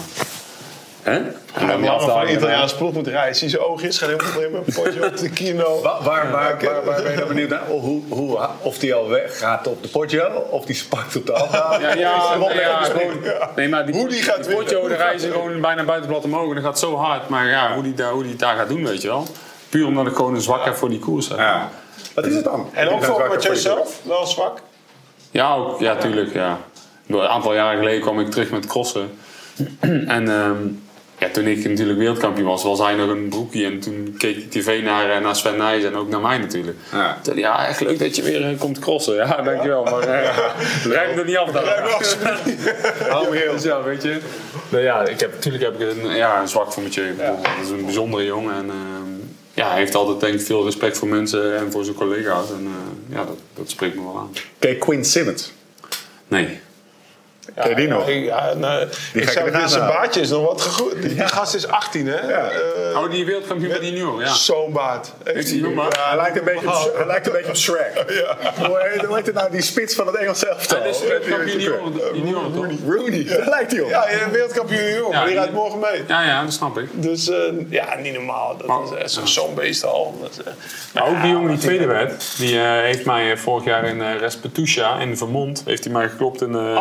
[1.08, 1.14] Hè?
[1.14, 3.36] En En dan die dan van een Italiaanse ploeg moet rijden.
[3.36, 5.82] Zie je oogjes, gaat helemaal met een potje op de kino.
[5.82, 7.68] Waar, waar, waar, waar, waar ben je dan benieuwd naar?
[7.70, 11.26] Of, hoe, hoe, of die al weg gaat op de Poggio, of die spakt op
[11.26, 11.82] de afdaling?
[11.82, 13.14] Ja, ja, nee, ja, gewoon,
[13.55, 14.89] nee, maar die, Hoe die gaat die winnen.
[14.89, 16.49] daar rijden ze gewoon bijna buitenblad omhoog.
[16.49, 17.30] En dat gaat zo hard.
[17.30, 19.28] Maar ja, hoe die, daar- hoe die het daar gaat doen, weet je wel.
[19.70, 21.30] Puur omdat ik gewoon een zwak heb voor die koers.
[21.30, 21.36] hè.
[21.36, 21.70] Ja.
[22.14, 22.70] Wat is het dan?
[22.74, 23.62] En ook voor koers.
[23.62, 24.60] zelf, wel zwak.
[25.32, 26.34] Ja, ook, ja, tuurlijk.
[26.34, 26.58] Ja.
[27.08, 29.10] Door Een aantal jaren geleden kwam ik terug met crossen.
[30.08, 30.55] en ehm,
[31.20, 33.65] ja, toen ik natuurlijk wereldkampioen was, was hij nog een broekie.
[33.65, 36.78] En toen keek ik tv naar, eh, naar Sven Nijs en ook naar mij natuurlijk.
[36.91, 37.18] Ja.
[37.22, 39.15] Toen ja, echt leuk dat je weer eh, komt crossen.
[39.15, 39.84] Ja, dankjewel.
[39.84, 40.38] Maar uh,
[40.86, 41.63] rijm er niet af dan.
[41.63, 44.20] Oh, Dus ja, weet je.
[44.70, 47.13] Nou ja, ik heb, natuurlijk heb ik een, ja, een zwak voor Mathieu.
[47.13, 48.55] Bedoel, Dat is een bijzondere jongen.
[48.55, 49.11] En ehm,
[49.53, 52.49] ja, hij heeft altijd denk ik veel respect voor mensen en voor zijn collega's.
[52.49, 54.32] En eh, ja, dat, dat spreekt me wel aan.
[54.59, 55.51] Kijk, Quinn Simmons.
[56.28, 56.59] Nee.
[57.56, 58.10] Ken je die nog?
[58.12, 58.82] Ja, nou,
[59.14, 61.02] ik ga ik zou zijn baardje is nog wat gegroeid.
[61.02, 62.16] Die, die gast is 18, hè?
[62.16, 64.34] Eh, Oh, die wereldkampioen met die nieuw, ja.
[64.34, 65.12] Zo'n baard.
[65.24, 65.98] Heeft hem maar.
[66.08, 67.91] Hij lijkt een beetje op, hij lijkt een beetje op Shrek.
[68.68, 70.78] Hoe heet- het nou, die spits van het Engels elftal?
[70.84, 71.80] Dat is die wereldkampioen weer?
[71.80, 72.93] junioren, junioren, toch?
[72.95, 73.89] Rooney, daar lijkt hij op.
[73.89, 75.12] Ja, wereldkampioen.
[75.12, 76.04] Ja, die die- rijdt morgen mee.
[76.08, 76.89] Ja, ja, dat snap ik.
[76.93, 77.38] Dus eh,
[77.70, 78.58] ja, niet normaal.
[78.58, 80.18] Dat is zo'n- beest al.
[80.22, 80.54] Dat, eh,
[80.93, 84.02] Maar ook die jongen die tweede werd, die eh, heeft mij eh, vorig jaar in
[84.18, 86.74] Respetusha in Vermont, heeft hij mij geklopt in, eh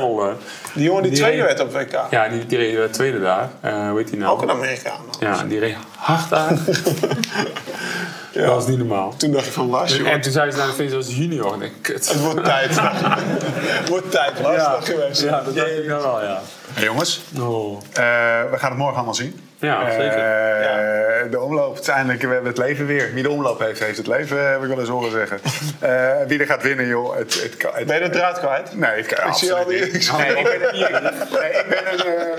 [0.00, 0.28] Ja?
[0.28, 0.34] eh.
[0.74, 2.00] die jongen die, Die tweede reed- werd op WK.
[2.10, 3.48] ja, die, die reed eh, tweede daar.
[3.60, 4.32] Eh hoe heet die nou?
[4.32, 5.00] Ook een Amerikaan.
[5.20, 6.58] Ja, die reed hard aan.
[8.32, 9.14] Dat was niet normaal.
[9.16, 10.08] Toen dacht ik van Lars, joh.
[10.08, 11.52] En toen zei ze naar de finish als junior.
[11.52, 12.08] En ik, kut.
[12.12, 12.70] Het wordt tijd.
[12.80, 14.62] Het wordt tijd, Lars.
[14.64, 15.22] Dat geweest.
[15.22, 16.40] Ja, dat dacht ik dan wel, ja.
[16.72, 17.76] Hey, jongens, Oh.
[17.92, 18.02] eh,
[18.50, 19.40] we gaan het morgen allemaal zien.
[19.60, 20.18] Ja, zeker.
[20.18, 23.10] Eh, De omloop, uiteindelijk, we hebben het leven weer.
[23.14, 25.40] Wie de omloop heeft, heeft het leven, heb ik wel eens horen zeggen.
[25.78, 27.16] Eh, wie er gaat winnen, joh.
[27.16, 28.76] Het, het, het, Ben je de draad kwijt?
[28.76, 29.78] Nee, ik, Ik zie al die...
[29.78, 32.30] Ik Nee, ik ben, nee, ik ben een, eh,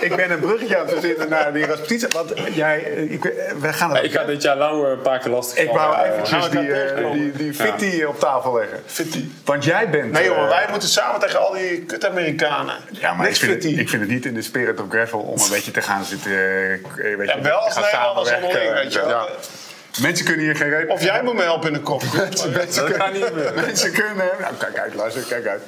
[0.00, 2.08] ik ben een bruggetje aan het verzinnen naar die Rasputin.
[2.12, 3.22] Want jij, ik,
[3.60, 6.04] we gaan het Ik ga dit jaar Lau eh, een paar keer lastig Ik wou
[6.04, 8.78] eventjes gaan we die, die, die fitty op tafel leggen.
[8.86, 9.24] Fitty.
[9.44, 10.12] Want jij bent...
[10.12, 12.74] Nee jongen, eh, wij moeten samen tegen al die kut-Amerikanen.
[12.90, 15.40] Ja, maar ik vind, het, ik vind het niet in de spirit of gravel om
[15.40, 16.30] een beetje te gaan zitten...
[16.32, 16.36] eh,
[16.96, 18.42] weet je, Ja, wel als gaan Nederlanders samenwerken.
[18.42, 19.08] onderling, weet je wel.
[19.08, 19.26] Ja.
[20.00, 20.88] Mensen kunnen hier geen reet...
[20.88, 22.02] Of jij moet me helpen in de kop.
[22.12, 23.54] Mensen Dat kunnen, gaat niet gebeuren.
[23.54, 24.16] mensen kunnen...
[24.40, 25.62] Nou, kijk uit, luister, kijk uit.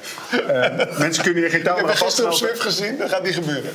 [0.47, 2.35] Eh, mensen kunnen hier geen touw Ik heb aan je gisteren op.
[2.37, 3.71] Swift gezien, dat gaat niet gebeuren.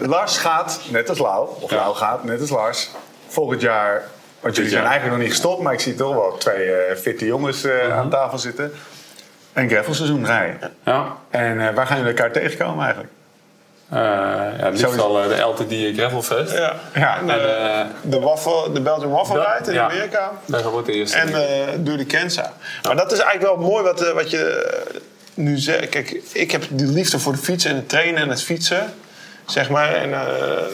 [0.14, 2.90] Lars gaat, net als Lau, of Lau gaat, net als Lars,
[3.28, 4.02] volgend jaar...
[4.40, 7.26] Want jullie zijn eigenlijk nog niet gestopt, maar ik zie toch wel twee eh fitte
[7.26, 8.72] jongens eh, aan tafel zitten.
[9.52, 10.58] Een gravelseizoen rijden.
[10.84, 11.16] Ja.
[11.30, 13.12] En eh, waar gaan jullie elkaar tegenkomen eigenlijk?
[13.92, 16.52] Eh, ja, het liefst al eh, de LTD Gravelfest.
[16.52, 16.74] Ja.
[16.94, 19.84] Ja, En, En, eh, eh, de, waffle, de Belgian Waffle dat- Ride in ja.
[19.90, 20.30] Amerika.
[20.46, 21.16] Daar wordt de eerste.
[21.18, 22.52] En eh door de Kenza.
[22.82, 24.72] Maar dat is eigenlijk wel mooi wat, eh, wat je
[25.34, 25.88] nu zegt.
[25.88, 28.94] Kijk, ik heb die liefde voor de fietsen en het trainen en het fietsen.
[29.46, 29.94] Zeg maar.
[29.94, 30.20] En eh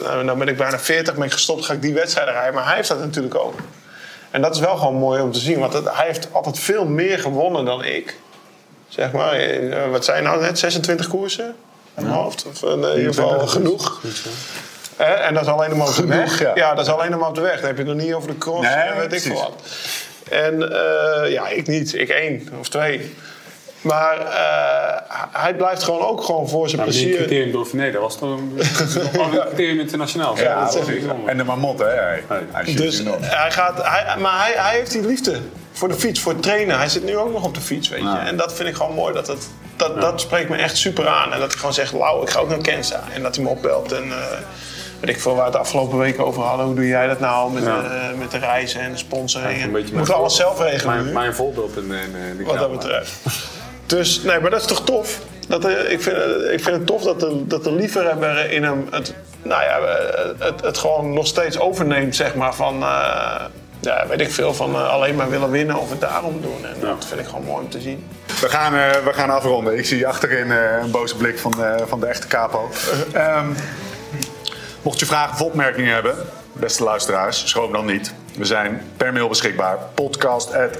[0.03, 2.53] nou, nou ben ik bijna 40, ben ik gestopt, ga ik die wedstrijden rijden.
[2.53, 3.55] Maar hij heeft dat natuurlijk ook.
[4.31, 5.59] En dat is wel gewoon mooi om te zien.
[5.59, 8.15] Want het- hij heeft altijd veel meer gewonnen dan ik.
[8.87, 9.37] Zeg maar,
[9.91, 10.59] wat zijn nou net?
[10.59, 11.55] 26 koersen?
[11.99, 12.45] Aan mijn hoofd.
[12.45, 14.01] Of eh, in ieder geval genoeg.
[14.97, 16.17] En dat is alleen de motorweg.
[16.17, 16.51] Genoeg, ja.
[16.55, 16.73] ja.
[16.75, 17.55] dat is alleen de motorweg.
[17.55, 19.53] Dan heb je het nog niet over de cross Nee, en weet ik veel wat.
[20.29, 21.93] En eh, ja, ik niet.
[21.93, 23.15] Ik één of twee.
[23.81, 27.19] Maar eh, hij blijft gewoon ook gewoon voor zijn Nou, die plezier.
[27.19, 28.53] criterium Dauphiné, dat was toch een,
[29.13, 30.37] nog een criterium internationaal.
[30.37, 30.79] Ja, dat.
[31.25, 31.85] En de mamot, hè?
[31.85, 35.39] Hij, Dus hij gaat, hij, maar hij, hij heeft die liefde
[35.79, 36.77] voor de fiets, voor het trainen.
[36.77, 38.05] Hij zit nu ook nog op de fiets, weet je.
[38.05, 38.25] Ja.
[38.27, 39.13] En dat vind ik gewoon mooi.
[39.13, 41.33] Dat, het, dat, dat spreekt me echt super aan.
[41.33, 43.03] En dat hij gewoon zegt, Lau, ik ga ook naar Kenza.
[43.13, 43.91] En dat hij me opbelt.
[43.91, 44.17] En eh,
[44.99, 46.65] weet ik veel waar we het de afgelopen weken over hadden.
[46.65, 47.83] Hoe doe jij dat nou met, Ja.
[47.83, 49.61] eh, met de reizen en de sponsoring?
[49.61, 51.01] je moet mijn alles zelf regelen nu.
[51.01, 53.11] Mijn, mijn voorbeeld in, in, de wat dat betreft.
[53.85, 55.19] Dus, nee, maar dat is toch tof?
[55.47, 58.63] Dat, er- ik, vind, het- ik vind het tof dat de, dat de liefhebber in
[58.63, 59.13] hem het,
[59.43, 63.41] nou ja, eh, het, het gewoon nog steeds overneemt, zeg maar, van, eh,
[63.79, 66.65] ja, weet ik veel, van eh, alleen maar willen winnen of het daarom doen.
[66.65, 68.07] En dat vind ik gewoon mooi om te zien.
[68.41, 69.77] We gaan, eh, we gaan afronden.
[69.77, 72.69] Ik zie achterin eh, een boze blik van, eh, van de echte capo.
[73.13, 73.47] Ehm,
[74.81, 76.15] mocht je vragen of opmerkingen hebben,
[76.53, 78.13] beste luisteraars, schroom dan niet.
[78.35, 79.77] We zijn per mail beschikbaar.
[79.93, 80.77] Podcast at.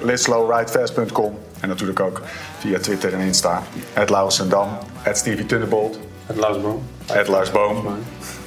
[1.60, 2.22] En natuurlijk ook
[2.60, 3.64] via Twitter en Insta.
[3.94, 4.78] Het Laurens en Dam.
[5.02, 5.46] Het Stevie.
[7.06, 7.98] Het Lars Boom.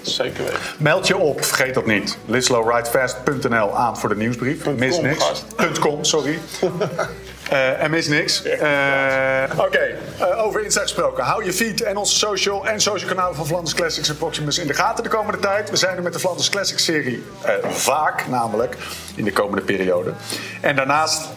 [0.03, 0.59] Zeker weten.
[0.79, 2.19] Meld je op, vergeet dat niet.
[2.27, 4.67] litslowridefast.nl aan voor de nieuwsbrief.
[4.67, 5.25] Mis com, niks.
[5.25, 5.45] gast.
[5.57, 6.39] Punt .com, sorry.
[7.49, 8.43] Eh, en mis niks.
[8.43, 8.61] Eh,
[9.57, 11.25] Oké, eh, over Insta gesproken.
[11.25, 14.67] Hou je feed en onze social en social kanalen van Flanders Classics en Proximus in
[14.67, 15.71] de gaten de komende tijd.
[15.71, 17.23] We zijn er met de Flanders Classics serie
[17.69, 18.77] vaak, namelijk
[19.15, 20.13] in de komende periode.
[20.61, 21.29] En daarnaast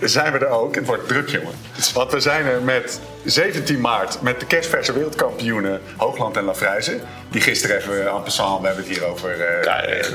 [0.00, 0.74] zijn we er ook.
[0.74, 1.52] Het wordt druk, jongen.
[1.94, 7.00] Want we zijn er met 17 maart met de kerstverse wereldkampioenen Hoogland en Lafrijzen.
[7.30, 10.12] Die gisteren even en passant, we hebben het hier over eh, Ja, echt.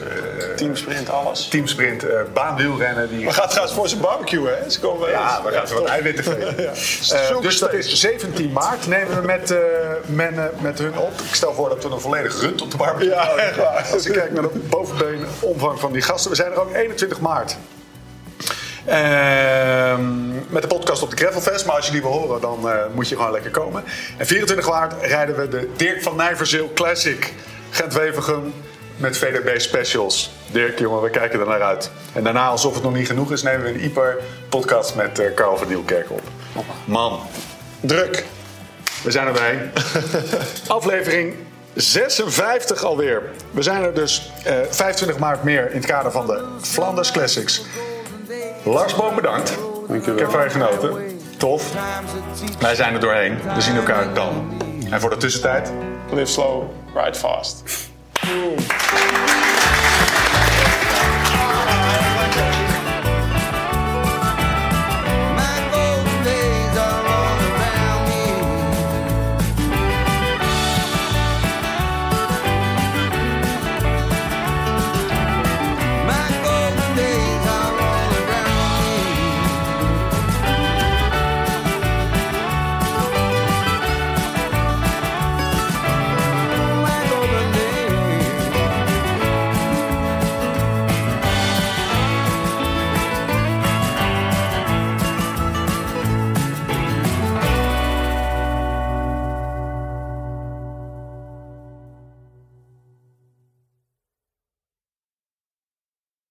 [0.55, 1.47] Teamsprint, alles.
[1.47, 3.09] teamsprint, eh baanwielrennen.
[3.09, 4.69] Die We gaan trouwens voor zijn barbecue, hè?
[4.69, 6.57] Ze komen ja, we gaan wat eiwitten geven.
[6.57, 8.87] Eh, dus dat is 17 maart.
[8.87, 9.57] Nemen we met, eh,
[10.05, 11.11] men, eh, met hun op.
[11.27, 13.45] Ik stel voor dat we een volledig rund op de barbecue Ja, houden.
[13.45, 13.87] echt waar.
[13.93, 16.29] Als ik kijk naar de bovenbeen omvang van die gasten.
[16.29, 17.57] We zijn er ook 21 maart.
[18.89, 21.65] Ehm, met de podcast op de Gravelfest.
[21.65, 23.83] Maar als je die wil horen, dan eh, moet je gewoon lekker komen.
[24.17, 27.33] En 24 maart rijden we de Dirk van Nijverzeel Classic.
[27.69, 28.53] Gent-Wevergem
[28.97, 30.31] met VDB Specials.
[30.51, 31.91] Dirk, jongen, we kijken er naar uit.
[32.13, 34.17] En daarna, alsof het nog niet genoeg is, nemen we een Ieper
[34.49, 36.21] podcast met eh Carl van Nieuwkerk op.
[36.85, 37.19] Man,
[37.79, 38.25] Druk.
[39.03, 39.71] we zijn erbij.
[40.67, 41.35] Aflevering
[41.73, 43.21] 56 alweer.
[43.51, 47.61] We zijn er dus eh 25 maart meer in het kader van de Flanders Classics.
[48.63, 49.57] Lars Boom, bedankt.
[49.87, 50.19] Dankjewel.
[50.19, 51.19] Ik heb je genoten.
[51.37, 51.73] Tof.
[52.59, 53.37] Wij zijn er doorheen.
[53.55, 54.61] We zien elkaar dan.
[54.91, 55.71] En voor de tussentijd...
[56.11, 56.63] Live slow,
[56.95, 57.63] ride fast.